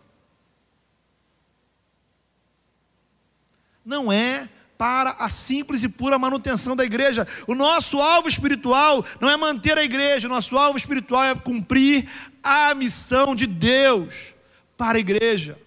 Não 3.86 4.12
é 4.12 4.50
para 4.80 5.12
a 5.20 5.28
simples 5.28 5.84
e 5.84 5.90
pura 5.90 6.18
manutenção 6.18 6.74
da 6.74 6.86
igreja. 6.86 7.28
O 7.46 7.54
nosso 7.54 8.00
alvo 8.00 8.30
espiritual 8.30 9.06
não 9.20 9.30
é 9.30 9.36
manter 9.36 9.78
a 9.78 9.84
igreja, 9.84 10.26
o 10.26 10.32
nosso 10.32 10.58
alvo 10.58 10.78
espiritual 10.78 11.22
é 11.22 11.36
cumprir 11.36 12.10
a 12.42 12.74
missão 12.74 13.36
de 13.36 13.46
Deus 13.46 14.34
para 14.78 14.98
a 14.98 15.02
igreja. 15.02 15.60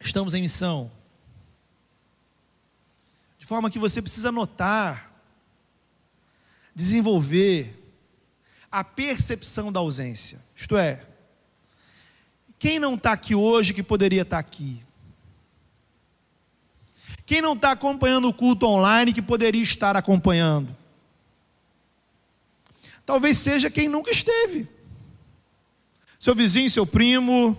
Estamos 0.00 0.32
em 0.32 0.40
missão. 0.40 0.90
De 3.38 3.44
forma 3.44 3.70
que 3.70 3.78
você 3.78 4.00
precisa 4.00 4.32
notar 4.32 5.12
desenvolver 6.74 7.78
a 8.72 8.82
percepção 8.82 9.70
da 9.70 9.80
ausência. 9.80 10.42
Isto 10.54 10.78
é, 10.78 11.04
quem 12.58 12.78
não 12.78 12.94
está 12.94 13.12
aqui 13.12 13.34
hoje 13.34 13.74
que 13.74 13.82
poderia 13.82 14.22
estar 14.22 14.36
tá 14.36 14.40
aqui? 14.40 14.82
Quem 17.26 17.42
não 17.42 17.54
está 17.54 17.72
acompanhando 17.72 18.28
o 18.28 18.32
culto 18.32 18.66
online 18.66 19.12
que 19.12 19.20
poderia 19.20 19.62
estar 19.62 19.96
acompanhando? 19.96 20.74
Talvez 23.04 23.38
seja 23.38 23.70
quem 23.70 23.88
nunca 23.88 24.10
esteve. 24.10 24.68
Seu 26.18 26.34
vizinho, 26.34 26.70
seu 26.70 26.86
primo, 26.86 27.56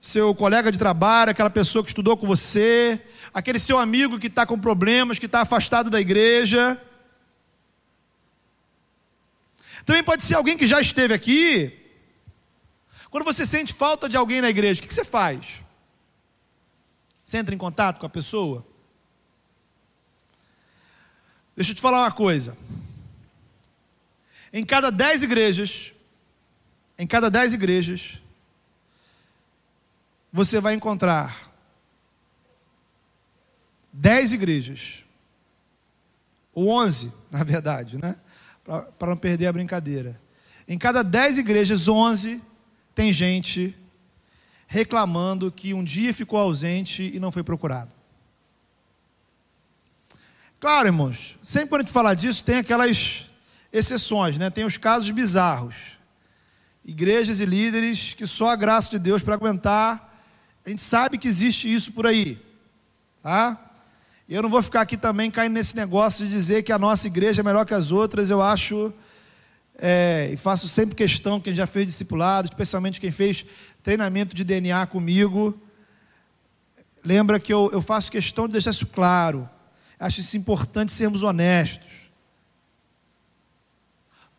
seu 0.00 0.34
colega 0.34 0.70
de 0.70 0.78
trabalho, 0.78 1.30
aquela 1.30 1.50
pessoa 1.50 1.82
que 1.82 1.90
estudou 1.90 2.16
com 2.16 2.26
você, 2.26 3.00
aquele 3.32 3.58
seu 3.58 3.78
amigo 3.78 4.18
que 4.18 4.28
está 4.28 4.46
com 4.46 4.58
problemas, 4.58 5.18
que 5.18 5.26
está 5.26 5.40
afastado 5.40 5.90
da 5.90 6.00
igreja. 6.00 6.80
Também 9.84 10.04
pode 10.04 10.22
ser 10.22 10.34
alguém 10.34 10.56
que 10.56 10.66
já 10.66 10.80
esteve 10.80 11.14
aqui. 11.14 11.77
Quando 13.10 13.24
você 13.24 13.46
sente 13.46 13.72
falta 13.72 14.08
de 14.08 14.16
alguém 14.16 14.40
na 14.40 14.50
igreja, 14.50 14.80
o 14.82 14.86
que 14.86 14.92
você 14.92 15.04
faz? 15.04 15.46
Você 17.24 17.38
entra 17.38 17.54
em 17.54 17.58
contato 17.58 17.98
com 17.98 18.06
a 18.06 18.10
pessoa? 18.10 18.66
Deixa 21.54 21.72
eu 21.72 21.74
te 21.74 21.80
falar 21.80 22.02
uma 22.02 22.12
coisa. 22.12 22.56
Em 24.52 24.64
cada 24.64 24.90
dez 24.90 25.22
igrejas, 25.22 25.92
em 26.98 27.06
cada 27.06 27.30
dez 27.30 27.52
igrejas, 27.52 28.18
você 30.32 30.60
vai 30.60 30.74
encontrar 30.74 31.52
dez 33.92 34.32
igrejas, 34.32 35.04
ou 36.54 36.68
onze, 36.68 37.12
na 37.30 37.42
verdade, 37.42 37.98
né? 37.98 38.16
para 38.64 39.10
não 39.10 39.16
perder 39.16 39.46
a 39.46 39.52
brincadeira. 39.52 40.20
Em 40.66 40.76
cada 40.76 41.02
dez 41.02 41.38
igrejas, 41.38 41.88
onze 41.88 42.42
tem 42.98 43.12
gente 43.12 43.76
reclamando 44.66 45.52
que 45.52 45.72
um 45.72 45.84
dia 45.84 46.12
ficou 46.12 46.36
ausente 46.36 47.08
e 47.14 47.20
não 47.20 47.30
foi 47.30 47.44
procurado. 47.44 47.92
Claro, 50.58 50.88
irmãos, 50.88 51.38
sempre 51.40 51.68
quando 51.68 51.82
a 51.82 51.84
gente 51.84 51.92
fala 51.92 52.12
disso, 52.12 52.42
tem 52.42 52.56
aquelas 52.56 53.30
exceções, 53.72 54.36
né? 54.36 54.50
tem 54.50 54.64
os 54.64 54.76
casos 54.76 55.08
bizarros. 55.10 55.76
Igrejas 56.84 57.38
e 57.38 57.44
líderes 57.44 58.14
que 58.14 58.26
só 58.26 58.50
a 58.50 58.56
graça 58.56 58.90
de 58.90 58.98
Deus 58.98 59.22
para 59.22 59.34
aguentar. 59.34 60.20
A 60.66 60.68
gente 60.68 60.82
sabe 60.82 61.18
que 61.18 61.28
existe 61.28 61.72
isso 61.72 61.92
por 61.92 62.04
aí. 62.04 62.36
Tá? 63.22 63.70
Eu 64.28 64.42
não 64.42 64.50
vou 64.50 64.60
ficar 64.60 64.80
aqui 64.80 64.96
também 64.96 65.30
caindo 65.30 65.52
nesse 65.52 65.76
negócio 65.76 66.26
de 66.26 66.32
dizer 66.32 66.64
que 66.64 66.72
a 66.72 66.78
nossa 66.80 67.06
igreja 67.06 67.42
é 67.42 67.44
melhor 67.44 67.64
que 67.64 67.74
as 67.74 67.92
outras. 67.92 68.28
Eu 68.28 68.42
acho, 68.42 68.92
é, 69.78 70.30
e 70.32 70.36
faço 70.36 70.68
sempre 70.68 70.94
questão, 70.94 71.40
quem 71.40 71.54
já 71.54 71.66
fez 71.66 71.86
discipulado, 71.86 72.48
especialmente 72.48 73.00
quem 73.00 73.10
fez 73.10 73.44
treinamento 73.82 74.34
de 74.34 74.44
DNA 74.44 74.86
comigo, 74.86 75.58
Lembra 77.04 77.38
que 77.38 77.52
eu, 77.52 77.70
eu 77.72 77.80
faço 77.80 78.10
questão 78.10 78.46
de 78.46 78.52
deixar 78.52 78.70
isso 78.70 78.86
claro. 78.86 79.48
Acho 79.98 80.20
isso 80.20 80.36
importante 80.36 80.92
sermos 80.92 81.22
honestos. 81.22 82.08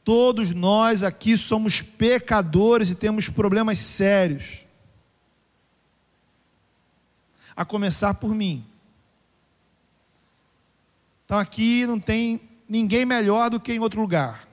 Todos 0.04 0.54
nós 0.54 1.04
aqui 1.04 1.38
somos 1.38 1.82
pecadores 1.82 2.92
e 2.92 2.96
temos 2.96 3.30
problemas 3.30 3.80
sérios. 3.80 4.66
A 7.56 7.66
começar 7.66 8.14
por 8.14 8.34
mim. 8.34 8.66
Então 11.26 11.38
aqui 11.38 11.86
não 11.86 12.00
tem 12.00 12.42
ninguém 12.68 13.06
melhor 13.06 13.50
do 13.50 13.60
que 13.60 13.74
em 13.74 13.80
outro 13.80 14.02
lugar. 14.02 14.48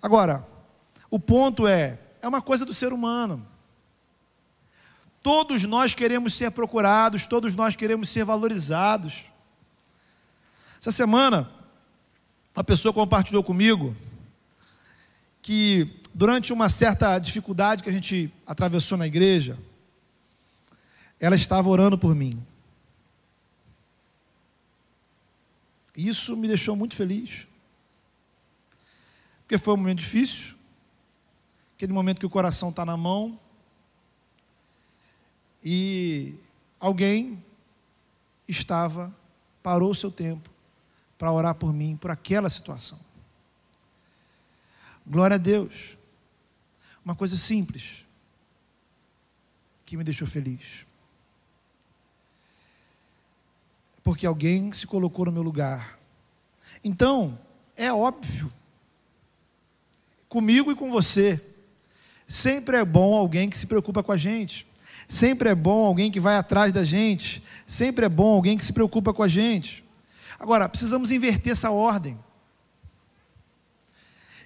Agora, 0.00 0.46
o 1.10 1.18
ponto 1.18 1.66
é, 1.66 1.98
é 2.22 2.28
uma 2.28 2.40
coisa 2.40 2.64
do 2.64 2.72
ser 2.72 2.92
humano. 2.92 3.46
Todos 5.22 5.64
nós 5.64 5.94
queremos 5.94 6.34
ser 6.34 6.50
procurados, 6.52 7.26
todos 7.26 7.54
nós 7.54 7.74
queremos 7.74 8.08
ser 8.08 8.24
valorizados. 8.24 9.24
Essa 10.80 10.92
semana, 10.92 11.50
uma 12.54 12.62
pessoa 12.62 12.92
compartilhou 12.94 13.42
comigo 13.42 13.96
que 15.42 16.00
durante 16.14 16.52
uma 16.52 16.68
certa 16.68 17.18
dificuldade 17.18 17.82
que 17.82 17.88
a 17.88 17.92
gente 17.92 18.32
atravessou 18.46 18.96
na 18.96 19.06
igreja, 19.06 19.58
ela 21.18 21.34
estava 21.34 21.68
orando 21.68 21.98
por 21.98 22.14
mim. 22.14 22.40
Isso 25.96 26.36
me 26.36 26.46
deixou 26.46 26.76
muito 26.76 26.94
feliz. 26.94 27.47
Porque 29.48 29.56
foi 29.56 29.72
um 29.72 29.78
momento 29.78 30.00
difícil, 30.00 30.54
aquele 31.74 31.90
momento 31.90 32.18
que 32.18 32.26
o 32.26 32.30
coração 32.30 32.68
está 32.68 32.84
na 32.84 32.98
mão, 32.98 33.40
e 35.64 36.34
alguém 36.78 37.42
estava, 38.46 39.10
parou 39.62 39.90
o 39.90 39.94
seu 39.94 40.10
tempo 40.10 40.50
para 41.16 41.32
orar 41.32 41.54
por 41.54 41.72
mim, 41.72 41.96
por 41.96 42.10
aquela 42.10 42.50
situação. 42.50 43.00
Glória 45.06 45.36
a 45.36 45.38
Deus. 45.38 45.96
Uma 47.02 47.14
coisa 47.14 47.34
simples 47.34 48.04
que 49.86 49.96
me 49.96 50.04
deixou 50.04 50.28
feliz. 50.28 50.86
Porque 54.04 54.26
alguém 54.26 54.70
se 54.72 54.86
colocou 54.86 55.24
no 55.24 55.32
meu 55.32 55.42
lugar. 55.42 55.98
Então, 56.84 57.40
é 57.74 57.90
óbvio, 57.90 58.52
comigo 60.28 60.70
e 60.70 60.74
com 60.74 60.90
você, 60.90 61.40
sempre 62.26 62.76
é 62.76 62.84
bom 62.84 63.14
alguém 63.14 63.48
que 63.48 63.58
se 63.58 63.66
preocupa 63.66 64.02
com 64.02 64.12
a 64.12 64.16
gente. 64.16 64.66
Sempre 65.08 65.48
é 65.48 65.54
bom 65.54 65.86
alguém 65.86 66.10
que 66.10 66.20
vai 66.20 66.36
atrás 66.36 66.72
da 66.72 66.84
gente. 66.84 67.42
Sempre 67.66 68.04
é 68.04 68.08
bom 68.08 68.34
alguém 68.34 68.58
que 68.58 68.64
se 68.64 68.72
preocupa 68.72 69.14
com 69.14 69.22
a 69.22 69.28
gente. 69.28 69.82
Agora, 70.38 70.68
precisamos 70.68 71.10
inverter 71.10 71.52
essa 71.52 71.70
ordem. 71.70 72.18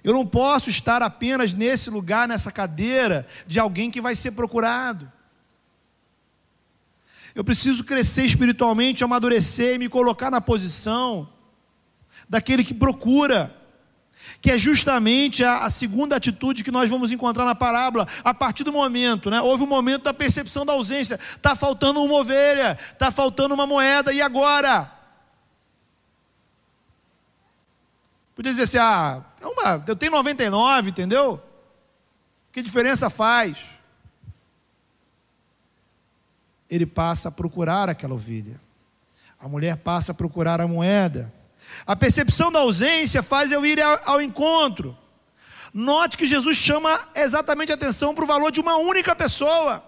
Eu 0.03 0.13
não 0.13 0.25
posso 0.25 0.69
estar 0.69 1.01
apenas 1.01 1.53
nesse 1.53 1.89
lugar, 1.89 2.27
nessa 2.27 2.51
cadeira, 2.51 3.27
de 3.45 3.59
alguém 3.59 3.91
que 3.91 4.01
vai 4.01 4.15
ser 4.15 4.31
procurado. 4.31 5.11
Eu 7.35 7.43
preciso 7.43 7.83
crescer 7.83 8.25
espiritualmente, 8.25 9.03
amadurecer 9.03 9.75
e 9.75 9.79
me 9.79 9.89
colocar 9.89 10.29
na 10.29 10.39
posição 10.39 11.27
daquele 12.29 12.63
que 12.63 12.73
procura 12.73 13.62
que 14.41 14.51
é 14.51 14.57
justamente 14.57 15.43
a, 15.43 15.59
a, 15.59 15.69
segunda 15.69 16.15
atitude 16.15 16.63
que 16.63 16.71
nós 16.71 16.89
vamos 16.89 17.11
encontrar 17.11 17.45
na 17.45 17.55
parábola, 17.55 18.07
a 18.23 18.33
partir 18.33 18.63
do 18.63 18.73
momento, 18.73 19.29
né? 19.29 19.41
Houve 19.41 19.63
um 19.63 19.67
momento 19.67 20.03
da 20.03 20.13
percepção 20.13 20.65
da 20.65 20.73
ausência, 20.73 21.19
está 21.35 21.55
faltando 21.55 22.03
uma 22.03 22.15
ovelha, 22.15 22.77
está 22.91 23.09
faltando 23.11 23.53
uma 23.53 23.65
moeda, 23.65 24.11
e 24.11 24.21
agora? 24.21 24.91
Podia 28.35 28.51
dizer 28.51 28.63
assim, 28.63 28.77
ah, 28.77 29.23
é 29.39 29.47
uma, 29.47 29.83
eu 29.87 29.95
tenho 29.95 30.11
99, 30.11 30.89
entendeu? 30.89 31.41
Que 32.51 32.61
diferença 32.61 33.09
faz? 33.09 33.57
Ele 36.69 36.85
passa 36.85 37.29
a 37.29 37.31
procurar 37.31 37.89
aquela 37.89 38.13
ovelha. 38.13 38.59
A 39.39 39.47
mulher 39.47 39.77
passa 39.77 40.11
a 40.11 40.15
procurar 40.15 40.59
a 40.61 40.67
moeda. 40.67 41.31
A 41.85 41.95
percepção 41.95 42.51
da 42.51 42.59
ausência 42.59 43.21
faz 43.23 43.51
eu 43.51 43.65
ir 43.65 43.81
ao, 43.81 44.21
encontro. 44.21 44.97
Note 45.73 46.17
que 46.17 46.25
Jesus 46.25 46.57
chama 46.57 46.99
exatamente 47.15 47.71
a 47.71 47.75
atenção 47.75 48.13
para 48.13 48.23
o 48.23 48.27
valor 48.27 48.51
de 48.51 48.59
uma 48.59 48.77
única 48.77 49.15
pessoa. 49.15 49.83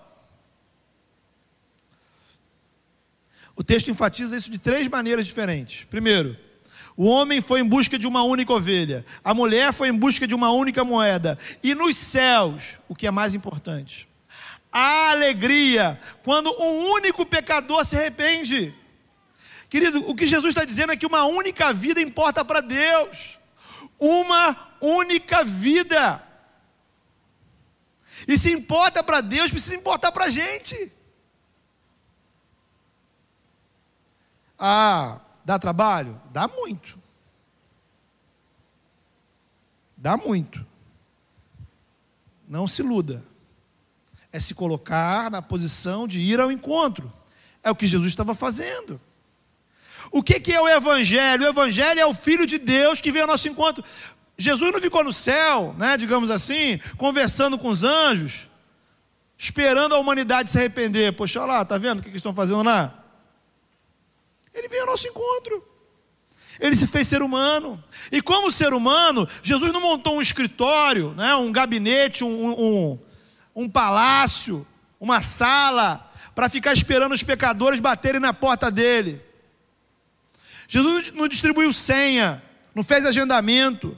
O 3.56 3.64
texto 3.64 3.90
enfatiza 3.90 4.36
isso 4.36 4.52
de 4.52 4.58
três 4.58 4.88
maneiras 4.88 5.26
diferentes. 5.26 5.86
Primeiro, 5.86 6.38
o 6.98 7.06
homem 7.06 7.42
foi 7.42 7.60
em 7.60 7.68
busca 7.68 8.00
de 8.00 8.08
uma 8.08 8.24
única 8.24 8.54
ovelha, 8.54 9.06
a 9.24 9.34
mulher 9.34 9.74
foi 9.74 9.90
em 9.90 9.94
busca 9.94 10.26
de 10.26 10.34
uma 10.34 10.52
única 10.52 10.84
moeda, 10.84 11.38
e 11.62 11.76
nos 11.76 11.98
céus, 11.98 12.80
o 12.88 12.96
que 12.96 13.06
é 13.06 13.12
mais 13.12 13.36
importante, 13.36 14.08
a 14.72 15.12
alegria 15.12 16.00
quando 16.24 16.52
um 16.52 16.92
único 16.92 17.26
pecador 17.26 17.86
se 17.86 17.96
arrepende. 17.96 18.74
Querido, 19.76 20.10
o 20.10 20.16
que 20.16 20.26
Jesus 20.26 20.54
está 20.54 20.64
dizendo 20.64 20.94
é 20.94 20.96
que 20.96 21.06
uma 21.06 21.26
única 21.26 21.74
vida 21.74 22.00
importa 22.00 22.46
para 22.46 22.62
Deus. 22.62 23.38
Uma 24.00 24.70
única 24.80 25.44
vida. 25.44 26.26
E 28.26 28.38
se 28.38 28.54
importa 28.54 29.04
para 29.04 29.20
Deus, 29.20 29.52
precisa 29.52 29.76
importar 29.76 30.14
para 30.14 30.28
a 30.28 30.30
gente. 30.30 30.94
Ah, 34.58 35.20
dá 35.44 35.60
trabalho? 35.60 36.22
Dá 36.32 36.48
muito. 36.48 36.98
Dá 39.98 40.16
muito. 40.16 40.66
Não 42.48 42.66
se 42.66 42.82
iluda. 42.82 43.26
É 44.32 44.40
se 44.40 44.56
colocar 44.56 45.30
na 45.30 45.42
posição 45.42 46.08
de 46.08 46.22
ir 46.22 46.40
ao 46.40 46.50
encontro. 46.50 47.12
É 47.62 47.70
o 47.70 47.76
que 47.76 47.86
Jesus 47.86 48.08
estava 48.08 48.34
fazendo. 48.34 49.02
O 50.16 50.24
que, 50.24 50.40
que 50.40 50.54
é 50.54 50.62
o 50.62 50.70
Evangelho? 50.70 51.44
O 51.44 51.50
Evangelho 51.50 52.00
é 52.00 52.06
o 52.06 52.14
Filho 52.14 52.46
de 52.46 52.58
Deus 52.58 53.02
que 53.02 53.12
veio 53.12 53.26
ao 53.26 53.32
nosso 53.32 53.50
encontro. 53.50 53.84
Jesus 54.38 54.72
não 54.72 54.80
ficou 54.80 55.04
no 55.04 55.12
céu, 55.12 55.76
né, 55.78 55.98
digamos 55.98 56.32
assim, 56.32 56.80
conversando 56.96 57.58
com 57.58 57.68
os 57.68 57.84
anjos, 57.84 58.48
esperando 59.38 59.94
a 59.94 60.00
humanidade 60.00 60.50
se 60.50 60.58
arrepender. 60.58 61.12
Poxa, 61.12 61.42
olha 61.42 61.52
lá, 61.52 61.66
tá 61.66 61.78
vendo 61.78 62.00
o 62.00 62.02
que, 62.02 62.12
que 62.12 62.16
estão 62.16 62.34
fazendo 62.34 62.64
lá? 62.64 63.04
Ele 64.54 64.70
veio 64.70 64.84
ao 64.84 64.88
nosso 64.88 65.06
encontro. 65.06 65.62
Ele 66.62 66.78
se 66.78 66.88
fez 66.88 67.10
ser 67.10 67.22
humano. 67.22 67.84
E 68.10 68.22
como 68.22 68.54
ser 68.54 68.74
humano, 68.74 69.28
Jesus 69.44 69.74
não 69.74 69.82
montou 69.82 70.16
um 70.16 70.22
escritório, 70.22 71.12
né, 71.12 71.36
um 71.36 71.52
gabinete, 71.52 72.24
um, 72.24 72.54
um, 72.58 73.00
um 73.54 73.70
palácio, 73.70 74.66
uma 74.98 75.22
sala, 75.22 76.10
para 76.34 76.48
ficar 76.48 76.72
esperando 76.72 77.12
os 77.12 77.22
pecadores 77.22 77.82
baterem 77.82 78.22
na 78.22 78.34
porta 78.34 78.72
dele. 78.72 79.25
Jesus 80.68 81.12
não 81.12 81.28
distribuiu 81.28 81.72
senha, 81.72 82.42
não 82.74 82.84
fez 82.84 83.06
agendamento. 83.06 83.98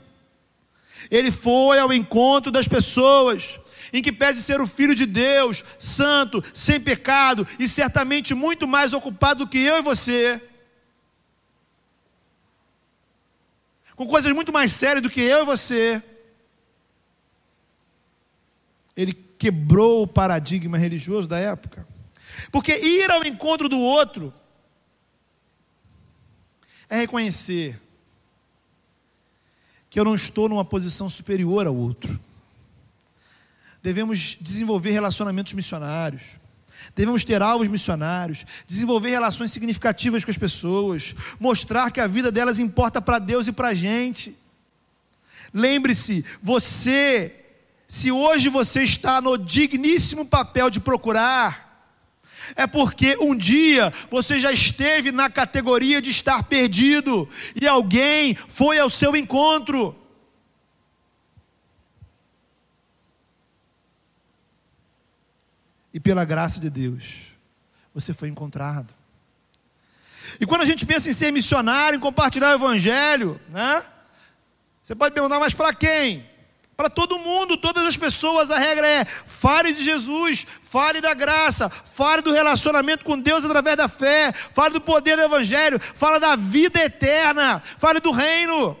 Ele 1.10 1.30
foi 1.30 1.78
ao 1.78 1.92
encontro 1.92 2.50
das 2.50 2.68
pessoas, 2.68 3.58
em 3.92 4.02
que 4.02 4.12
pese 4.12 4.42
ser 4.42 4.60
o 4.60 4.66
Filho 4.66 4.94
de 4.94 5.06
Deus, 5.06 5.64
santo, 5.78 6.42
sem 6.52 6.80
pecado 6.80 7.46
e 7.58 7.68
certamente 7.68 8.34
muito 8.34 8.66
mais 8.68 8.92
ocupado 8.92 9.44
do 9.44 9.50
que 9.50 9.58
eu 9.58 9.78
e 9.78 9.82
você. 9.82 10.40
Com 13.96 14.06
coisas 14.06 14.32
muito 14.32 14.52
mais 14.52 14.72
sérias 14.72 15.02
do 15.02 15.10
que 15.10 15.20
eu 15.20 15.42
e 15.42 15.46
você. 15.46 16.02
Ele 18.96 19.12
quebrou 19.12 20.02
o 20.02 20.06
paradigma 20.06 20.76
religioso 20.76 21.26
da 21.26 21.38
época. 21.38 21.86
Porque 22.52 22.76
ir 22.76 23.10
ao 23.10 23.24
encontro 23.24 23.68
do 23.68 23.78
outro 23.78 24.32
é 26.88 26.96
reconhecer 26.96 27.80
que 29.90 29.98
eu 29.98 30.04
não 30.04 30.14
estou 30.14 30.48
numa 30.48 30.64
posição 30.64 31.08
superior 31.08 31.66
ao 31.66 31.76
outro. 31.76 32.18
Devemos 33.82 34.36
desenvolver 34.40 34.90
relacionamentos 34.90 35.52
missionários. 35.52 36.36
Devemos 36.94 37.24
ter 37.24 37.42
alvos 37.42 37.68
missionários, 37.68 38.44
desenvolver 38.66 39.10
relações 39.10 39.52
significativas 39.52 40.24
com 40.24 40.30
as 40.30 40.38
pessoas, 40.38 41.14
mostrar 41.38 41.90
que 41.90 42.00
a 42.00 42.06
vida 42.06 42.32
delas 42.32 42.58
importa 42.58 43.00
para 43.00 43.18
Deus 43.18 43.46
e 43.46 43.52
para 43.52 43.68
a 43.68 43.74
gente. 43.74 44.36
Lembre-se, 45.52 46.24
você, 46.42 47.34
se 47.86 48.10
hoje 48.10 48.48
você 48.48 48.82
está 48.82 49.20
no 49.20 49.36
digníssimo 49.36 50.24
papel 50.24 50.70
de 50.70 50.80
procurar, 50.80 51.67
é 52.56 52.66
porque 52.66 53.16
um 53.20 53.34
dia 53.36 53.92
você 54.10 54.40
já 54.40 54.52
esteve 54.52 55.12
na 55.12 55.30
categoria 55.30 56.00
de 56.00 56.10
estar 56.10 56.42
perdido 56.44 57.28
e 57.60 57.66
alguém 57.66 58.34
foi 58.34 58.78
ao 58.78 58.90
seu 58.90 59.16
encontro. 59.16 59.96
E 65.92 66.00
pela 66.00 66.24
graça 66.24 66.60
de 66.60 66.70
Deus, 66.70 67.32
você 67.92 68.14
foi 68.14 68.28
encontrado. 68.28 68.94
E 70.40 70.46
quando 70.46 70.62
a 70.62 70.66
gente 70.66 70.84
pensa 70.84 71.08
em 71.08 71.12
ser 71.12 71.32
missionário, 71.32 71.96
em 71.96 72.00
compartilhar 72.00 72.50
o 72.50 72.54
evangelho, 72.54 73.40
né? 73.48 73.82
Você 74.82 74.94
pode 74.94 75.14
perguntar, 75.14 75.40
mas 75.40 75.54
para 75.54 75.74
quem? 75.74 76.24
Para 76.78 76.88
todo 76.88 77.18
mundo, 77.18 77.56
todas 77.56 77.84
as 77.84 77.96
pessoas, 77.96 78.52
a 78.52 78.56
regra 78.56 78.86
é: 78.86 79.04
fale 79.04 79.72
de 79.72 79.82
Jesus, 79.82 80.46
fale 80.62 81.00
da 81.00 81.12
graça, 81.12 81.68
fale 81.68 82.22
do 82.22 82.32
relacionamento 82.32 83.04
com 83.04 83.18
Deus 83.18 83.44
através 83.44 83.76
da 83.76 83.88
fé, 83.88 84.30
fale 84.30 84.74
do 84.74 84.80
poder 84.80 85.16
do 85.16 85.22
Evangelho, 85.22 85.80
fale 85.80 86.20
da 86.20 86.36
vida 86.36 86.80
eterna, 86.80 87.60
fale 87.78 87.98
do 87.98 88.12
reino. 88.12 88.78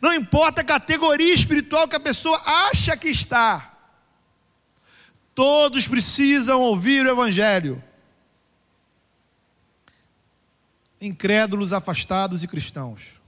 Não 0.00 0.14
importa 0.14 0.60
a 0.60 0.64
categoria 0.64 1.34
espiritual 1.34 1.88
que 1.88 1.96
a 1.96 2.00
pessoa 2.00 2.40
acha 2.46 2.96
que 2.96 3.08
está, 3.08 3.76
todos 5.34 5.88
precisam 5.88 6.60
ouvir 6.60 7.04
o 7.04 7.10
Evangelho. 7.10 7.82
Incrédulos, 11.00 11.72
afastados 11.72 12.44
e 12.44 12.46
cristãos. 12.46 13.21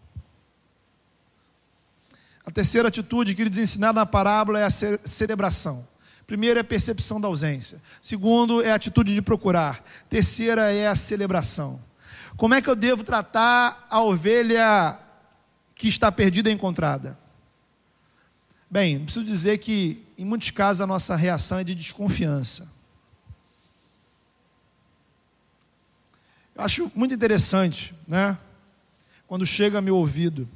A 2.47 2.51
terceira 2.51 2.89
atitude, 2.89 3.35
queridos, 3.35 3.59
ensinada 3.59 4.01
na 4.01 4.07
parábola 4.07 4.59
é 4.59 4.65
a 4.65 4.71
celebração. 4.71 5.87
Primeiro 6.27 6.59
é 6.59 6.63
a 6.63 6.65
percepção 6.65 7.21
da 7.21 7.29
ausência. 7.29 7.81
Segundo 8.01 8.63
é 8.63 8.71
a 8.71 8.75
atitude 8.75 9.15
de 9.15 9.23
procurar. 9.23 9.83
Terceira 10.09 10.73
é 10.73 10.87
a 10.87 10.95
celebração. 10.95 11.81
Como 12.37 12.55
é 12.55 12.61
que 12.61 12.69
eu 12.69 12.75
devo 12.75 13.05
tratar 13.05 13.87
a 13.89 14.03
ovelha 14.03 14.99
que 15.75 15.89
está 15.89 16.11
perdida 16.11 16.51
e 16.51 16.53
encontrada? 16.53 17.19
Bem, 18.71 19.05
preciso 19.05 19.25
dizer 19.25 19.59
que 19.59 20.05
em 20.19 20.25
muitos 20.25 20.51
casos 20.51 20.81
a 20.81 20.87
nossa 20.87 21.15
reação 21.17 21.59
é 21.59 21.65
de 21.65 21.75
desconfiança. 21.75 22.73
Eu 26.55 26.65
acho 26.65 26.91
muito 26.95 27.15
interessante, 27.15 27.95
né? 28.07 28.39
Quando 29.27 29.45
chega 29.47 29.79
a 29.79 29.83
meu 29.83 29.97
ouvido 29.97 30.49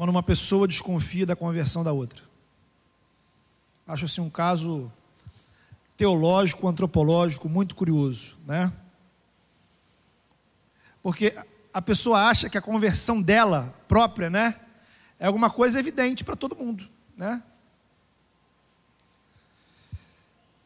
quando 0.00 0.08
uma 0.08 0.22
pessoa 0.22 0.66
desconfia 0.66 1.26
da 1.26 1.36
conversão 1.36 1.84
da 1.84 1.92
outra. 1.92 2.22
Acho 3.86 4.06
assim 4.06 4.22
um 4.22 4.30
caso 4.30 4.90
teológico, 5.94 6.66
antropológico 6.66 7.50
muito 7.50 7.74
curioso, 7.74 8.34
né? 8.46 8.72
Porque 11.02 11.36
a 11.70 11.82
pessoa 11.82 12.30
acha 12.30 12.48
que 12.48 12.56
a 12.56 12.62
conversão 12.62 13.20
dela 13.20 13.78
própria, 13.86 14.30
né, 14.30 14.58
é 15.18 15.26
alguma 15.26 15.50
coisa 15.50 15.78
evidente 15.78 16.24
para 16.24 16.34
todo 16.34 16.56
mundo, 16.56 16.88
né? 17.14 17.42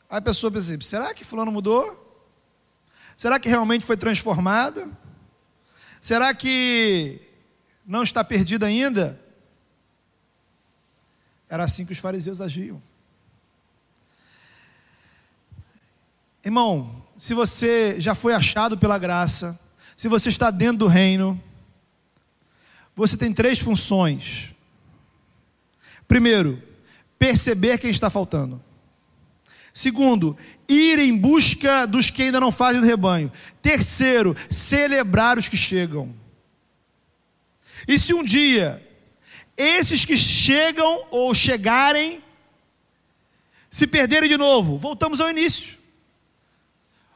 Aí 0.09 0.19
a 0.19 0.23
pessoa 0.23 0.53
pensa, 0.53 0.81
será 0.81 1.13
que 1.13 1.25
fulano 1.25 1.51
mudou? 1.51 2.25
Será 3.17 3.41
que 3.41 3.49
realmente 3.49 3.85
foi 3.85 3.97
transformado? 3.97 4.97
Será 6.01 6.33
que 6.33 7.21
não 7.85 8.05
está 8.05 8.23
perdido 8.23 8.65
ainda? 8.65 9.24
Era 11.55 11.63
assim 11.63 11.87
que 11.87 11.93
os 11.93 11.99
fariseus 11.99 12.41
agiam. 12.41 12.83
Irmão, 16.45 17.07
se 17.17 17.33
você 17.33 17.95
já 18.01 18.13
foi 18.13 18.35
achado 18.35 18.77
pela 18.77 18.99
graça, 18.99 19.61
se 19.97 20.09
você 20.09 20.31
está 20.31 20.51
dentro 20.51 20.79
do 20.79 20.87
reino, 20.89 21.41
você 22.93 23.17
tem 23.17 23.33
três 23.33 23.61
funções. 23.61 24.53
Primeiro, 26.09 26.61
perceber 27.17 27.79
quem 27.79 27.93
está 27.93 28.11
faltando. 28.11 28.61
Segundo, 29.73 30.37
ir 30.69 30.99
em 30.99 31.17
busca 31.17 31.87
dos 31.87 32.11
que 32.11 32.25
ainda 32.25 32.41
não 32.41 32.51
fazem 32.51 32.81
do 32.81 32.87
rebanho. 32.89 33.31
Terceiro, 33.63 34.37
celebrar 34.51 35.39
os 35.39 35.49
que 35.49 35.57
chegam. 35.57 36.13
E 37.87 37.97
se 37.97 38.13
um 38.13 38.25
dia 38.25 38.84
esses 39.57 40.05
que 40.05 40.17
chegam 40.17 41.07
ou 41.11 41.35
chegarem, 41.35 42.23
se 43.71 43.87
perderem 43.87 44.29
de 44.29 44.37
novo, 44.37 44.79
voltamos 44.79 45.21
ao 45.21 45.31
início. 45.31 45.79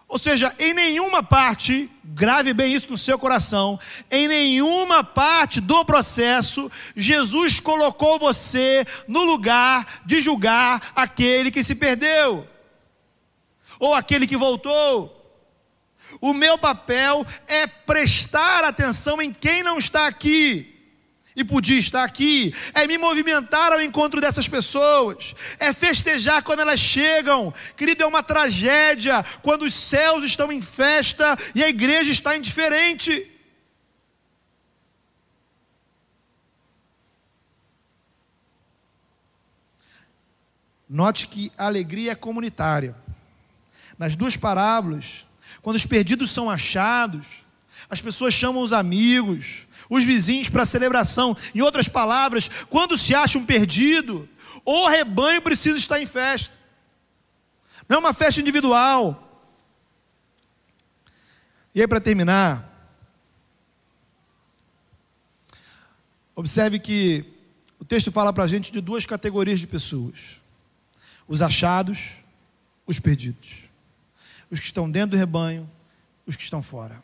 Ou 0.09 0.19
seja, 0.19 0.55
em 0.59 0.73
nenhuma 0.73 1.23
parte, 1.23 1.91
grave 2.03 2.55
bem 2.55 2.73
isso 2.73 2.91
no 2.91 2.97
seu 2.97 3.19
coração, 3.19 3.79
em 4.11 4.27
nenhuma 4.27 5.05
parte 5.05 5.61
do 5.61 5.85
processo, 5.85 6.71
Jesus 6.97 7.61
colocou 7.61 8.19
você 8.19 8.87
no 9.07 9.23
lugar 9.23 10.01
de 10.07 10.23
julgar 10.23 10.93
aquele 10.97 11.51
que 11.51 11.63
se 11.63 11.75
perdeu, 11.75 12.49
ou 13.79 13.95
aquele 13.95 14.27
que 14.27 14.37
voltou. 14.37 15.15
O 16.23 16.33
meu 16.33 16.57
papel 16.57 17.27
é 17.47 17.67
prestar 17.67 18.65
atenção 18.65 19.21
em 19.21 19.31
quem 19.31 19.63
não 19.63 19.79
está 19.79 20.07
aqui 20.07 20.78
e 21.39 21.45
podia 21.45 21.79
estar 21.79 22.03
aqui, 22.03 22.53
é 22.75 22.85
me 22.85 22.99
movimentar 22.99 23.73
ao 23.73 23.81
encontro 23.81 24.21
dessas 24.21 24.49
pessoas, 24.49 25.37
é 25.61 25.73
festejar 25.73 26.43
quando 26.43 26.61
elas 26.61 26.81
chegam. 26.81 27.55
Querido, 27.77 28.03
é 28.03 28.07
uma 28.07 28.25
tragédia 28.25 29.25
quando 29.41 29.63
os 29.63 29.73
céus 29.73 30.25
estão 30.25 30.51
em 30.51 30.61
festa 30.61 31.39
e 31.55 31.63
a 31.63 31.69
igreja 31.69 32.11
está 32.11 32.37
indiferente. 32.37 33.31
Note 40.89 41.29
que 41.29 41.53
a 41.57 41.67
alegria 41.67 42.13
é 42.13 42.15
comunitária. 42.17 42.97
Nas 43.97 44.17
duas 44.17 44.37
parábolas, 44.37 45.25
quando 45.63 45.77
os 45.77 45.87
perdidos 45.87 46.33
são 46.33 46.51
achados, 46.51 47.45
as 47.89 48.01
pessoas 48.01 48.35
chamam 48.35 48.61
os 48.61 48.73
amigos, 48.73 49.68
os 49.89 50.05
vizinhos 50.05 50.49
para 50.49 50.63
a 50.63 50.67
celebração. 50.67 51.37
Em 51.55 51.61
outras 51.61 51.89
palavras, 51.89 52.49
quando 52.69 52.97
se 52.97 53.15
acha 53.15 53.39
um 53.39 53.47
perdido, 53.47 54.29
o 54.65 54.89
rebanho 54.89 55.41
precisa 55.41 55.79
estar 55.79 56.01
em 56.01 56.07
festa. 56.07 56.57
Não 57.89 57.97
é 57.97 58.01
uma 58.01 58.13
festa 58.13 58.41
individual. 58.41 59.25
E 61.75 61.81
aí, 61.81 61.87
para 61.87 62.01
terminar, 62.01 62.69
observe 66.35 66.79
que 66.79 67.25
o 67.79 67.85
texto 67.85 68.13
fala 68.13 68.33
para 68.33 68.45
a 68.45 68.49
gente 68.49 68.73
de 68.73 68.81
duas 68.81 69.07
categorias 69.07 69.61
de 69.61 69.67
pessoas: 69.67 70.41
os 71.27 71.41
achados, 71.41 72.17
os 72.87 72.99
perdidos. 72.99 73.69
Os 74.51 74.59
que 74.59 74.67
estão 74.67 74.91
dentro 74.91 75.11
do 75.11 75.17
rebanho, 75.17 75.71
os 76.27 76.35
que 76.35 76.43
estão 76.43 76.63
fora. 76.63 77.03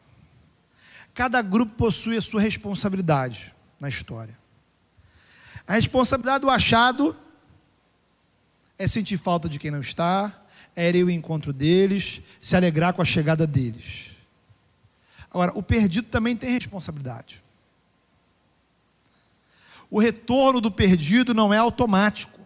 Cada 1.14 1.40
grupo 1.40 1.76
possui 1.76 2.16
a 2.16 2.22
sua 2.22 2.40
responsabilidade 2.40 3.54
na 3.78 3.88
história. 3.88 4.36
A 5.66 5.74
responsabilidade 5.74 6.42
do 6.42 6.50
achado 6.50 7.16
é 8.76 8.88
sentir 8.88 9.16
falta 9.16 9.48
de 9.48 9.60
quem 9.60 9.70
não 9.70 9.80
está, 9.80 10.42
é 10.74 10.90
ir 10.90 11.02
ao 11.02 11.08
encontro 11.08 11.52
deles, 11.52 12.20
se 12.40 12.56
alegrar 12.56 12.92
com 12.92 13.00
a 13.00 13.04
chegada 13.04 13.46
deles. 13.46 14.10
Agora, 15.30 15.52
o 15.54 15.62
perdido 15.62 16.08
também 16.08 16.36
tem 16.36 16.50
responsabilidade. 16.50 17.42
O 19.88 20.00
retorno 20.00 20.60
do 20.60 20.70
perdido 20.70 21.32
não 21.32 21.54
é 21.54 21.58
automático. 21.58 22.40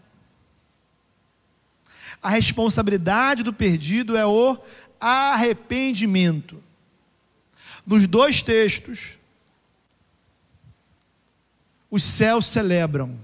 A 2.23 2.29
responsabilidade 2.29 3.43
do 3.43 3.53
perdido 3.53 4.17
é 4.17 4.27
o 4.27 4.59
arrependimento 5.01 6.63
nos 7.89 8.07
dois 8.07 8.43
textos, 8.43 9.17
os 11.91 12.03
céus 12.03 12.47
celebram 12.47 13.19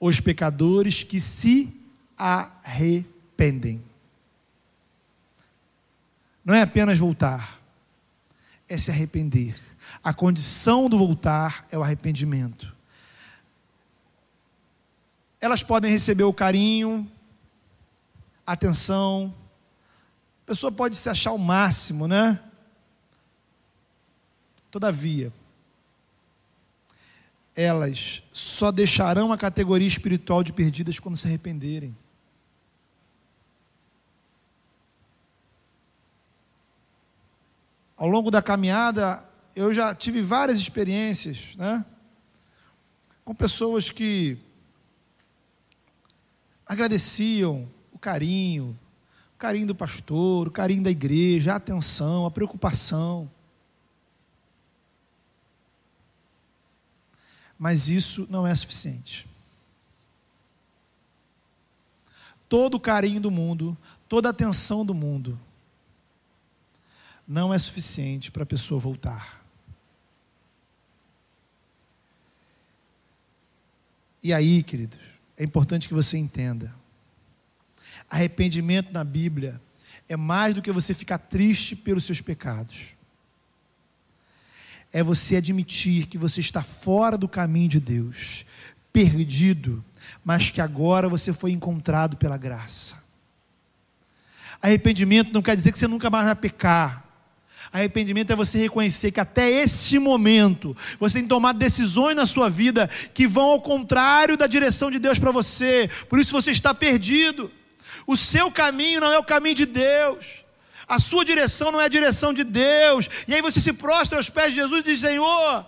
os 0.00 0.20
pecadores 0.20 1.02
que 1.02 1.20
se 1.20 1.70
arrependem. 2.16 3.84
Não 6.42 6.54
é 6.54 6.62
apenas 6.62 6.98
voltar, 6.98 7.60
é 8.66 8.78
se 8.78 8.90
arrepender. 8.90 9.62
A 10.02 10.14
condição 10.14 10.88
do 10.88 10.96
voltar 10.96 11.66
é 11.70 11.76
o 11.76 11.82
arrependimento. 11.82 12.74
Elas 15.38 15.62
podem 15.62 15.90
receber 15.90 16.24
o 16.24 16.32
carinho, 16.32 17.06
atenção, 18.46 19.34
a 20.42 20.46
pessoa 20.46 20.70
pode 20.70 20.96
se 20.96 21.10
achar 21.10 21.32
o 21.32 21.38
máximo, 21.38 22.06
né? 22.06 22.40
Todavia, 24.76 25.32
elas 27.54 28.22
só 28.30 28.70
deixarão 28.70 29.32
a 29.32 29.38
categoria 29.38 29.88
espiritual 29.88 30.44
de 30.44 30.52
perdidas 30.52 30.98
quando 30.98 31.16
se 31.16 31.26
arrependerem. 31.26 31.96
Ao 37.96 38.06
longo 38.06 38.30
da 38.30 38.42
caminhada, 38.42 39.26
eu 39.54 39.72
já 39.72 39.94
tive 39.94 40.20
várias 40.20 40.58
experiências, 40.58 41.56
né? 41.56 41.82
Com 43.24 43.34
pessoas 43.34 43.88
que 43.88 44.36
agradeciam 46.66 47.66
o 47.90 47.98
carinho, 47.98 48.78
o 49.34 49.38
carinho 49.38 49.68
do 49.68 49.74
pastor, 49.74 50.48
o 50.48 50.50
carinho 50.50 50.82
da 50.82 50.90
igreja, 50.90 51.54
a 51.54 51.56
atenção, 51.56 52.26
a 52.26 52.30
preocupação. 52.30 53.34
Mas 57.58 57.88
isso 57.88 58.26
não 58.30 58.46
é 58.46 58.54
suficiente. 58.54 59.26
Todo 62.48 62.74
o 62.74 62.80
carinho 62.80 63.20
do 63.20 63.30
mundo, 63.30 63.76
toda 64.08 64.28
a 64.28 64.30
atenção 64.30 64.84
do 64.84 64.94
mundo, 64.94 65.38
não 67.26 67.52
é 67.52 67.58
suficiente 67.58 68.30
para 68.30 68.44
a 68.44 68.46
pessoa 68.46 68.80
voltar. 68.80 69.44
E 74.22 74.32
aí, 74.32 74.62
queridos, 74.62 74.98
é 75.36 75.44
importante 75.44 75.88
que 75.88 75.94
você 75.94 76.18
entenda: 76.18 76.74
arrependimento 78.08 78.92
na 78.92 79.04
Bíblia 79.04 79.60
é 80.08 80.16
mais 80.16 80.54
do 80.54 80.62
que 80.62 80.72
você 80.72 80.94
ficar 80.94 81.18
triste 81.18 81.74
pelos 81.74 82.04
seus 82.04 82.20
pecados. 82.20 82.95
É 84.92 85.02
você 85.02 85.36
admitir 85.36 86.06
que 86.06 86.16
você 86.16 86.40
está 86.40 86.62
fora 86.62 87.18
do 87.18 87.28
caminho 87.28 87.68
de 87.68 87.80
Deus, 87.80 88.46
perdido, 88.92 89.84
mas 90.24 90.50
que 90.50 90.60
agora 90.60 91.08
você 91.08 91.32
foi 91.32 91.52
encontrado 91.52 92.16
pela 92.16 92.36
graça. 92.36 93.04
Arrependimento 94.62 95.32
não 95.32 95.42
quer 95.42 95.54
dizer 95.56 95.72
que 95.72 95.78
você 95.78 95.86
nunca 95.86 96.08
mais 96.08 96.26
vai 96.26 96.34
pecar. 96.34 97.04
Arrependimento 97.72 98.32
é 98.32 98.36
você 98.36 98.58
reconhecer 98.58 99.10
que 99.10 99.20
até 99.20 99.50
este 99.50 99.98
momento 99.98 100.76
você 100.98 101.18
tem 101.18 101.28
tomado 101.28 101.58
decisões 101.58 102.14
na 102.14 102.24
sua 102.24 102.48
vida 102.48 102.88
que 103.12 103.26
vão 103.26 103.44
ao 103.44 103.60
contrário 103.60 104.36
da 104.36 104.46
direção 104.46 104.90
de 104.90 104.98
Deus 104.98 105.18
para 105.18 105.32
você. 105.32 105.90
Por 106.08 106.18
isso 106.18 106.32
você 106.32 106.52
está 106.52 106.72
perdido. 106.72 107.50
O 108.06 108.16
seu 108.16 108.50
caminho 108.50 109.00
não 109.00 109.12
é 109.12 109.18
o 109.18 109.24
caminho 109.24 109.56
de 109.56 109.66
Deus. 109.66 110.45
A 110.88 110.98
sua 110.98 111.24
direção 111.24 111.72
não 111.72 111.80
é 111.80 111.86
a 111.86 111.88
direção 111.88 112.32
de 112.32 112.44
Deus. 112.44 113.08
E 113.26 113.34
aí 113.34 113.42
você 113.42 113.60
se 113.60 113.72
prostra 113.72 114.18
aos 114.18 114.30
pés 114.30 114.50
de 114.50 114.60
Jesus 114.60 114.80
e 114.80 114.84
diz: 114.84 115.00
Senhor, 115.00 115.66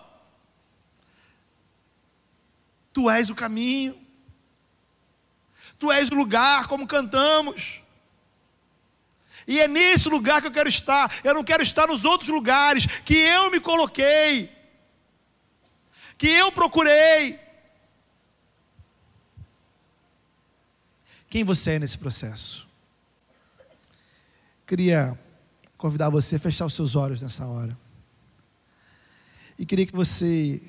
Tu 2.93 3.11
és 3.11 3.29
o 3.29 3.35
caminho, 3.35 3.99
Tu 5.79 5.91
és 5.91 6.09
o 6.11 6.15
lugar, 6.15 6.69
como 6.69 6.87
cantamos. 6.87 7.83
E 9.47 9.59
é 9.61 9.67
nesse 9.67 10.09
lugar 10.09 10.41
que 10.43 10.47
eu 10.47 10.53
quero 10.53 10.69
estar. 10.69 11.21
Eu 11.25 11.35
não 11.35 11.43
quero 11.43 11.63
estar 11.63 11.87
nos 11.87 12.05
outros 12.05 12.29
lugares 12.29 12.87
que 13.03 13.15
eu 13.15 13.51
me 13.51 13.59
coloquei, 13.59 14.53
que 16.19 16.29
eu 16.29 16.53
procurei. 16.53 17.41
Quem 21.31 21.45
você 21.45 21.73
é 21.73 21.79
nesse 21.79 21.99
processo? 21.99 22.68
Queria 24.69 25.19
convidar 25.79 26.11
você 26.11 26.37
a 26.37 26.39
fechar 26.39 26.67
os 26.67 26.75
seus 26.75 26.95
olhos 26.95 27.23
nessa 27.23 27.47
hora. 27.47 27.75
E 29.59 29.65
queria 29.65 29.87
que 29.87 29.97
você 29.97 30.61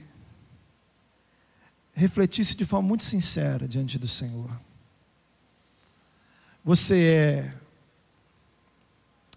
refletisse 1.92 2.56
de 2.56 2.66
forma 2.66 2.88
muito 2.88 3.04
sincera 3.04 3.68
diante 3.68 4.00
do 4.00 4.08
Senhor. 4.08 4.50
Você 6.64 7.04
é 7.04 7.54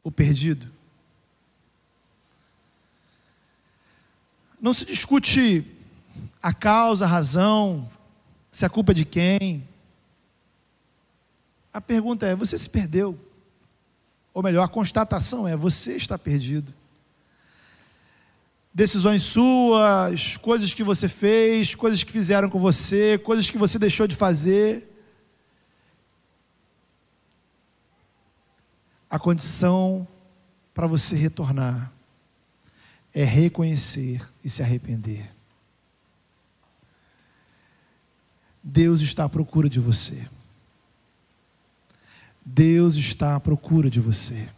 o 0.04 0.12
perdido. 0.12 0.70
Não 4.60 4.72
se 4.72 4.84
discute 4.84 5.66
a 6.40 6.54
causa, 6.54 7.04
a 7.04 7.08
razão, 7.08 7.90
se 8.52 8.64
a 8.64 8.70
culpa 8.70 8.92
é 8.92 8.94
de 8.94 9.04
quem. 9.04 9.68
A 11.74 11.80
pergunta 11.80 12.26
é: 12.26 12.36
você 12.36 12.56
se 12.56 12.70
perdeu? 12.70 13.18
Ou 14.34 14.42
melhor, 14.42 14.64
a 14.64 14.68
constatação 14.68 15.46
é: 15.46 15.56
você 15.56 15.96
está 15.96 16.18
perdido. 16.18 16.72
Decisões 18.74 19.22
suas, 19.22 20.38
coisas 20.38 20.72
que 20.72 20.82
você 20.82 21.06
fez, 21.08 21.74
coisas 21.74 22.02
que 22.02 22.10
fizeram 22.10 22.48
com 22.48 22.58
você, 22.58 23.18
coisas 23.18 23.50
que 23.50 23.58
você 23.58 23.78
deixou 23.78 24.06
de 24.06 24.16
fazer. 24.16 24.88
A 29.10 29.18
condição 29.18 30.08
para 30.72 30.86
você 30.86 31.14
retornar 31.14 31.92
é 33.12 33.24
reconhecer 33.24 34.26
e 34.42 34.48
se 34.48 34.62
arrepender. 34.62 35.30
Deus 38.62 39.02
está 39.02 39.24
à 39.24 39.28
procura 39.28 39.68
de 39.68 39.80
você. 39.80 40.26
Deus 42.44 42.96
está 42.96 43.36
à 43.36 43.40
procura 43.40 43.88
de 43.88 44.00
você. 44.00 44.48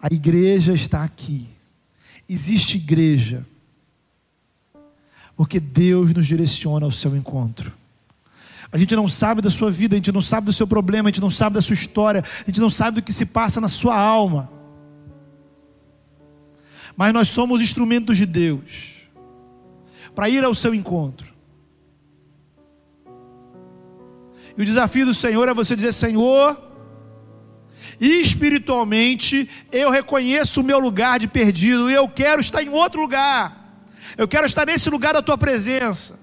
A 0.00 0.12
igreja 0.12 0.72
está 0.72 1.04
aqui. 1.04 1.48
Existe 2.28 2.76
igreja. 2.76 3.46
Porque 5.36 5.60
Deus 5.60 6.12
nos 6.12 6.26
direciona 6.26 6.84
ao 6.84 6.92
seu 6.92 7.16
encontro. 7.16 7.72
A 8.72 8.78
gente 8.78 8.96
não 8.96 9.06
sabe 9.06 9.42
da 9.42 9.50
sua 9.50 9.70
vida, 9.70 9.94
a 9.94 9.98
gente 9.98 10.10
não 10.10 10.22
sabe 10.22 10.46
do 10.46 10.52
seu 10.52 10.66
problema, 10.66 11.08
a 11.08 11.12
gente 11.12 11.20
não 11.20 11.30
sabe 11.30 11.54
da 11.54 11.62
sua 11.62 11.74
história, 11.74 12.24
a 12.24 12.44
gente 12.46 12.60
não 12.60 12.70
sabe 12.70 13.00
do 13.00 13.02
que 13.02 13.12
se 13.12 13.26
passa 13.26 13.60
na 13.60 13.68
sua 13.68 13.94
alma. 13.94 14.50
Mas 16.96 17.12
nós 17.12 17.28
somos 17.28 17.60
instrumentos 17.60 18.16
de 18.16 18.24
Deus 18.24 19.02
para 20.14 20.28
ir 20.28 20.42
ao 20.42 20.54
seu 20.54 20.74
encontro. 20.74 21.32
E 24.56 24.62
o 24.62 24.64
desafio 24.64 25.06
do 25.06 25.14
Senhor 25.14 25.48
é 25.48 25.54
você 25.54 25.74
dizer: 25.74 25.92
Senhor, 25.92 26.60
espiritualmente 28.00 29.48
eu 29.70 29.90
reconheço 29.90 30.60
o 30.60 30.64
meu 30.64 30.78
lugar 30.78 31.18
de 31.18 31.28
perdido 31.28 31.90
e 31.90 31.94
eu 31.94 32.08
quero 32.08 32.40
estar 32.40 32.62
em 32.62 32.68
outro 32.68 33.00
lugar. 33.00 33.58
Eu 34.16 34.28
quero 34.28 34.46
estar 34.46 34.66
nesse 34.66 34.90
lugar 34.90 35.14
da 35.14 35.22
tua 35.22 35.38
presença. 35.38 36.20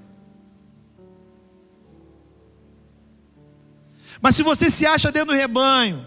Mas 4.22 4.36
se 4.36 4.44
você 4.44 4.70
se 4.70 4.86
acha 4.86 5.12
dentro 5.12 5.30
do 5.30 5.40
rebanho, 5.40 6.06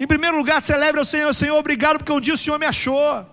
em 0.00 0.06
primeiro 0.06 0.36
lugar, 0.36 0.60
celebre 0.60 0.98
ao 0.98 1.06
Senhor, 1.06 1.32
Senhor, 1.34 1.56
obrigado 1.56 1.98
porque 1.98 2.12
um 2.12 2.20
dia 2.20 2.34
o 2.34 2.38
Senhor 2.38 2.58
me 2.58 2.66
achou. 2.66 3.24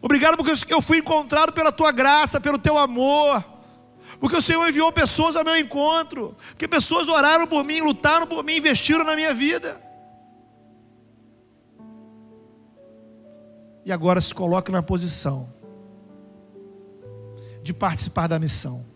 Obrigado 0.00 0.36
porque 0.36 0.72
eu 0.72 0.80
fui 0.80 0.98
encontrado 0.98 1.52
pela 1.52 1.72
tua 1.72 1.90
graça, 1.90 2.40
pelo 2.40 2.58
teu 2.58 2.78
amor. 2.78 3.44
Porque 4.20 4.36
o 4.36 4.42
Senhor 4.42 4.68
enviou 4.68 4.90
pessoas 4.92 5.36
ao 5.36 5.44
meu 5.44 5.56
encontro. 5.56 6.36
Porque 6.48 6.66
pessoas 6.66 7.08
oraram 7.08 7.46
por 7.46 7.64
mim, 7.64 7.80
lutaram 7.80 8.26
por 8.26 8.42
mim, 8.44 8.56
investiram 8.56 9.04
na 9.04 9.14
minha 9.14 9.32
vida. 9.32 9.80
E 13.84 13.92
agora 13.92 14.20
se 14.20 14.34
coloque 14.34 14.70
na 14.70 14.82
posição 14.82 15.48
de 17.62 17.72
participar 17.72 18.26
da 18.26 18.38
missão 18.38 18.88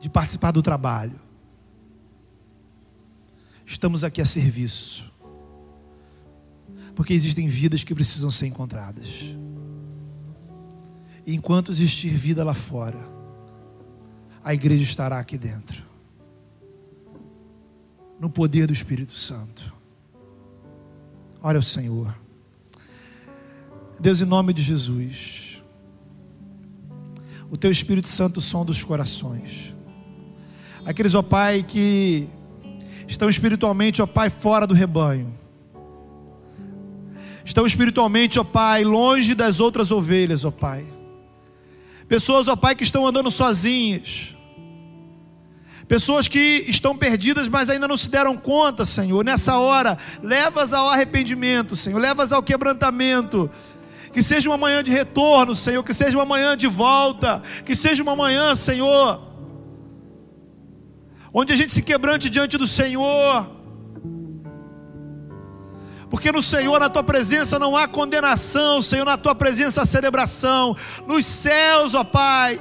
de 0.00 0.08
participar 0.08 0.52
do 0.52 0.62
trabalho. 0.62 1.18
Estamos 3.66 4.04
aqui 4.04 4.20
a 4.20 4.26
serviço. 4.26 5.10
Porque 6.94 7.12
existem 7.12 7.46
vidas 7.46 7.84
que 7.84 7.94
precisam 7.94 8.30
ser 8.30 8.46
encontradas. 8.46 9.08
Enquanto 11.32 11.70
existir 11.70 12.08
vida 12.08 12.42
lá 12.42 12.54
fora, 12.54 12.98
a 14.42 14.54
igreja 14.54 14.82
estará 14.82 15.18
aqui 15.18 15.36
dentro. 15.36 15.82
No 18.18 18.28
poder 18.30 18.66
do 18.66 18.72
Espírito 18.72 19.16
Santo. 19.16 19.72
Olha 21.40 21.58
o 21.58 21.62
Senhor. 21.62 22.16
Deus, 24.00 24.20
em 24.20 24.24
nome 24.24 24.52
de 24.52 24.62
Jesus. 24.62 25.62
O 27.50 27.56
teu 27.56 27.70
Espírito 27.70 28.08
Santo 28.08 28.40
som 28.40 28.64
dos 28.64 28.82
corações 28.82 29.78
aqueles, 30.88 31.14
ó 31.14 31.20
Pai, 31.20 31.62
que 31.62 32.26
estão 33.06 33.28
espiritualmente, 33.28 34.00
ó 34.00 34.06
Pai, 34.06 34.30
fora 34.30 34.66
do 34.66 34.72
rebanho. 34.72 35.34
Estão 37.44 37.66
espiritualmente, 37.66 38.40
ó 38.40 38.44
Pai, 38.44 38.84
longe 38.84 39.34
das 39.34 39.60
outras 39.60 39.90
ovelhas, 39.90 40.46
ó 40.46 40.50
Pai. 40.50 40.86
Pessoas, 42.08 42.48
ó 42.48 42.56
Pai, 42.56 42.74
que 42.74 42.82
estão 42.82 43.06
andando 43.06 43.30
sozinhas. 43.30 44.34
Pessoas 45.86 46.26
que 46.26 46.64
estão 46.68 46.96
perdidas, 46.96 47.48
mas 47.48 47.70
ainda 47.70 47.86
não 47.86 47.96
se 47.96 48.10
deram 48.10 48.36
conta, 48.36 48.84
Senhor. 48.84 49.24
Nessa 49.24 49.58
hora, 49.58 49.96
levas 50.22 50.72
ao 50.72 50.88
arrependimento, 50.88 51.76
Senhor. 51.76 51.98
Levas 51.98 52.32
ao 52.32 52.42
quebrantamento. 52.42 53.50
Que 54.12 54.22
seja 54.22 54.48
uma 54.48 54.56
manhã 54.56 54.82
de 54.82 54.90
retorno, 54.90 55.54
Senhor. 55.54 55.82
Que 55.82 55.94
seja 55.94 56.16
uma 56.16 56.24
manhã 56.24 56.56
de 56.56 56.66
volta. 56.66 57.42
Que 57.64 57.76
seja 57.76 58.02
uma 58.02 58.16
manhã, 58.16 58.54
Senhor 58.54 59.28
onde 61.32 61.52
a 61.52 61.56
gente 61.56 61.72
se 61.72 61.82
quebrante 61.82 62.30
diante 62.30 62.56
do 62.56 62.66
Senhor. 62.66 63.57
Porque 66.10 66.32
no 66.32 66.42
Senhor, 66.42 66.80
na 66.80 66.88
tua 66.88 67.02
presença, 67.02 67.58
não 67.58 67.76
há 67.76 67.86
condenação, 67.86 68.80
Senhor, 68.80 69.04
na 69.04 69.18
tua 69.18 69.34
presença 69.34 69.82
há 69.82 69.86
celebração. 69.86 70.74
Nos 71.06 71.26
céus, 71.26 71.94
ó 71.94 72.02
Pai, 72.02 72.58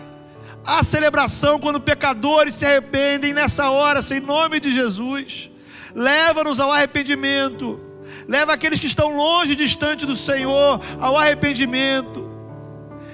Há 0.68 0.84
celebração 0.84 1.62
quando 1.62 1.80
pecadores 1.80 2.56
se 2.56 2.66
arrependem 2.66 3.32
nessa 3.32 3.70
hora, 3.70 4.02
em 4.12 4.20
nome 4.20 4.60
de 4.60 4.74
Jesus. 4.74 5.50
Leva-nos 5.96 6.60
ao 6.60 6.74
arrependimento. 6.74 7.80
Leva 8.28 8.52
aqueles 8.52 8.78
que 8.78 8.86
estão 8.86 9.16
longe, 9.16 9.56
distante 9.56 10.06
do 10.06 10.14
Senhor, 10.14 10.82
ao 11.00 11.18
arrependimento. 11.18 12.30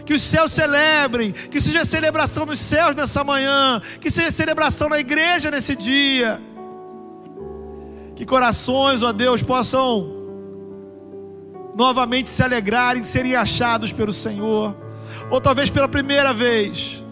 Que 0.03 0.15
os 0.15 0.23
céus 0.23 0.51
celebrem, 0.51 1.31
que 1.31 1.61
seja 1.61 1.85
celebração 1.85 2.43
nos 2.43 2.57
céus 2.57 2.95
nessa 2.95 3.23
manhã, 3.23 3.79
que 4.01 4.09
seja 4.09 4.31
celebração 4.31 4.89
na 4.89 4.97
igreja 4.97 5.51
nesse 5.51 5.75
dia. 5.75 6.41
Que 8.15 8.25
corações, 8.25 9.03
ó 9.03 9.11
Deus, 9.13 9.43
possam 9.43 10.12
novamente 11.75 12.29
se 12.29 12.43
alegrarem, 12.43 13.03
serem 13.03 13.35
achados 13.35 13.91
pelo 13.91 14.13
Senhor, 14.13 14.75
ou 15.29 15.41
talvez 15.41 15.69
pela 15.69 15.87
primeira 15.87 16.33
vez 16.33 17.03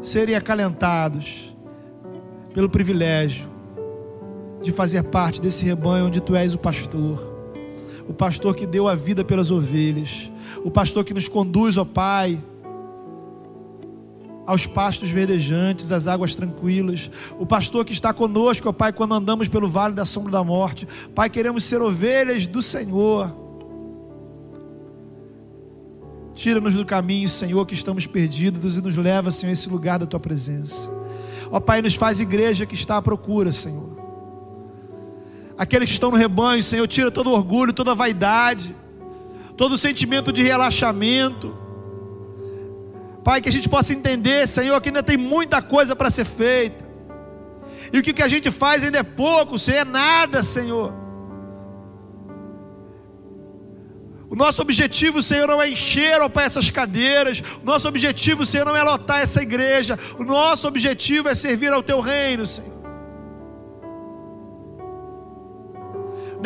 serem 0.00 0.34
acalentados 0.34 1.54
pelo 2.54 2.68
privilégio 2.68 3.46
de 4.62 4.72
fazer 4.72 5.02
parte 5.04 5.40
desse 5.40 5.64
rebanho 5.64 6.06
onde 6.06 6.20
tu 6.20 6.34
és 6.34 6.54
o 6.54 6.58
pastor, 6.58 7.34
o 8.08 8.12
pastor 8.12 8.54
que 8.54 8.66
deu 8.66 8.88
a 8.88 8.94
vida 8.94 9.24
pelas 9.24 9.50
ovelhas, 9.50 10.30
o 10.64 10.70
pastor 10.70 11.04
que 11.04 11.14
nos 11.14 11.28
conduz, 11.28 11.76
ó 11.76 11.84
Pai, 11.84 12.40
aos 14.46 14.64
pastos 14.64 15.10
verdejantes, 15.10 15.90
às 15.90 16.06
águas 16.06 16.34
tranquilas, 16.34 17.10
o 17.38 17.44
pastor 17.44 17.84
que 17.84 17.92
está 17.92 18.14
conosco, 18.14 18.68
ó 18.68 18.72
Pai, 18.72 18.92
quando 18.92 19.14
andamos 19.14 19.48
pelo 19.48 19.68
vale 19.68 19.94
da 19.94 20.04
sombra 20.04 20.30
da 20.30 20.44
morte. 20.44 20.86
Pai, 21.14 21.28
queremos 21.28 21.64
ser 21.64 21.82
ovelhas 21.82 22.46
do 22.46 22.62
Senhor. 22.62 23.34
Tira-nos 26.34 26.74
do 26.74 26.84
caminho, 26.84 27.28
Senhor, 27.28 27.64
que 27.66 27.74
estamos 27.74 28.06
perdidos 28.06 28.76
e 28.76 28.80
nos 28.80 28.96
leva, 28.96 29.32
Senhor, 29.32 29.50
a 29.50 29.52
esse 29.52 29.68
lugar 29.68 29.98
da 29.98 30.06
tua 30.06 30.20
presença. 30.20 30.88
Ó 31.50 31.58
Pai, 31.58 31.82
nos 31.82 31.94
faz 31.94 32.20
igreja 32.20 32.66
que 32.66 32.74
está 32.74 32.98
à 32.98 33.02
procura, 33.02 33.50
Senhor. 33.50 33.96
Aqueles 35.58 35.88
que 35.88 35.94
estão 35.94 36.10
no 36.10 36.16
rebanho, 36.16 36.62
Senhor, 36.62 36.86
tira 36.86 37.10
todo 37.10 37.32
orgulho, 37.32 37.72
toda 37.72 37.94
vaidade, 37.94 38.76
todo 39.56 39.78
sentimento 39.78 40.30
de 40.30 40.42
relaxamento. 40.42 41.65
Pai, 43.26 43.40
que 43.40 43.48
a 43.48 43.52
gente 43.52 43.68
possa 43.68 43.92
entender, 43.92 44.46
Senhor, 44.46 44.80
que 44.80 44.88
ainda 44.88 45.02
tem 45.02 45.16
muita 45.16 45.60
coisa 45.60 45.96
para 45.96 46.12
ser 46.12 46.24
feita. 46.24 46.84
E 47.92 47.98
o 47.98 48.02
que 48.04 48.22
a 48.22 48.28
gente 48.28 48.52
faz 48.52 48.84
ainda 48.84 48.98
é 48.98 49.02
pouco, 49.02 49.58
Senhor, 49.58 49.80
é 49.80 49.84
nada, 49.84 50.44
Senhor. 50.44 50.94
O 54.30 54.36
nosso 54.36 54.62
objetivo, 54.62 55.20
Senhor, 55.20 55.48
não 55.48 55.60
é 55.60 55.68
encher, 55.68 56.20
ó 56.20 56.28
Pai, 56.28 56.44
essas 56.44 56.70
cadeiras. 56.70 57.42
O 57.60 57.66
nosso 57.66 57.88
objetivo, 57.88 58.46
Senhor, 58.46 58.64
não 58.64 58.76
é 58.76 58.82
lotar 58.84 59.20
essa 59.20 59.42
igreja. 59.42 59.98
O 60.20 60.22
nosso 60.22 60.68
objetivo 60.68 61.28
é 61.28 61.34
servir 61.34 61.72
ao 61.72 61.82
Teu 61.82 61.98
reino, 61.98 62.46
Senhor. 62.46 62.75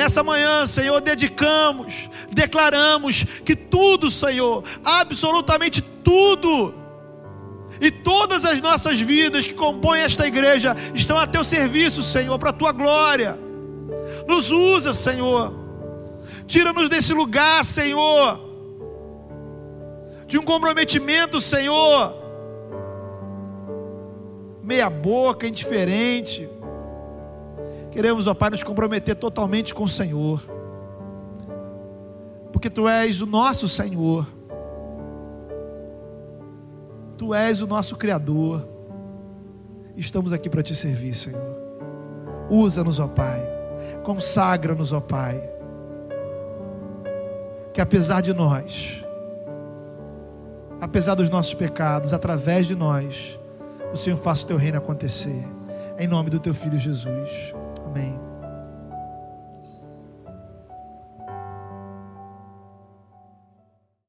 Nessa 0.01 0.23
manhã, 0.23 0.67
Senhor, 0.67 0.99
dedicamos, 1.01 2.09
declaramos 2.33 3.25
que 3.45 3.55
tudo, 3.55 4.11
Senhor, 4.11 4.65
absolutamente 4.83 5.83
tudo, 5.83 6.75
e 7.81 7.91
todas 7.91 8.45
as 8.45 8.61
nossas 8.63 8.99
vidas 9.01 9.47
que 9.47 9.53
compõem 9.53 10.01
esta 10.01 10.27
igreja 10.27 10.75
estão 10.95 11.19
a 11.19 11.27
Teu 11.27 11.45
serviço, 11.45 12.03
Senhor, 12.03 12.39
para 12.39 12.49
a 12.49 12.55
Tua 12.55 12.73
glória. 12.73 13.39
Nos 14.27 14.51
usa, 14.51 14.93
Senhor 14.93 15.61
Tira-nos 16.51 16.89
desse 16.89 17.13
lugar, 17.13 17.65
Senhor, 17.65 18.41
de 20.27 20.37
um 20.37 20.43
comprometimento, 20.43 21.41
Senhor, 21.41 22.13
meia 24.61 24.91
boca, 24.91 25.47
indiferente. 25.47 26.49
Queremos, 27.91 28.27
ó 28.27 28.35
Pai, 28.35 28.51
nos 28.51 28.63
comprometer 28.63 29.17
totalmente 29.17 29.75
com 29.75 29.85
o 29.85 29.89
Senhor, 29.89 30.43
porque 32.53 32.71
Tu 32.71 32.89
és 32.89 33.21
o 33.21 33.27
nosso 33.27 33.67
Senhor, 33.67 34.27
Tu 37.17 37.35
és 37.35 37.61
o 37.61 37.67
nosso 37.67 37.97
Criador, 37.97 38.67
estamos 39.97 40.33
aqui 40.33 40.49
para 40.49 40.63
Te 40.63 40.75
servir, 40.75 41.15
Senhor. 41.15 41.59
Usa-nos, 42.49 42.99
ó 42.99 43.09
Pai, 43.09 43.43
consagra-nos, 44.05 44.93
ó 44.93 45.01
Pai 45.01 45.51
que 47.73 47.81
apesar 47.81 48.21
de 48.21 48.33
nós, 48.33 49.05
apesar 50.81 51.15
dos 51.15 51.31
nossos 51.31 51.55
pecados, 51.55 52.13
através 52.13 52.67
de 52.67 52.75
nós, 52.75 53.39
o 53.93 53.97
Senhor 53.97 54.19
faça 54.19 54.45
o 54.45 54.49
teu 54.49 54.57
reino 54.57 54.79
acontecer. 54.79 55.47
Em 55.99 56.07
nome 56.07 56.31
do 56.31 56.41
teu 56.41 56.55
filho 56.55 56.79
Jesus. 56.79 57.55
Amém. 57.91 58.30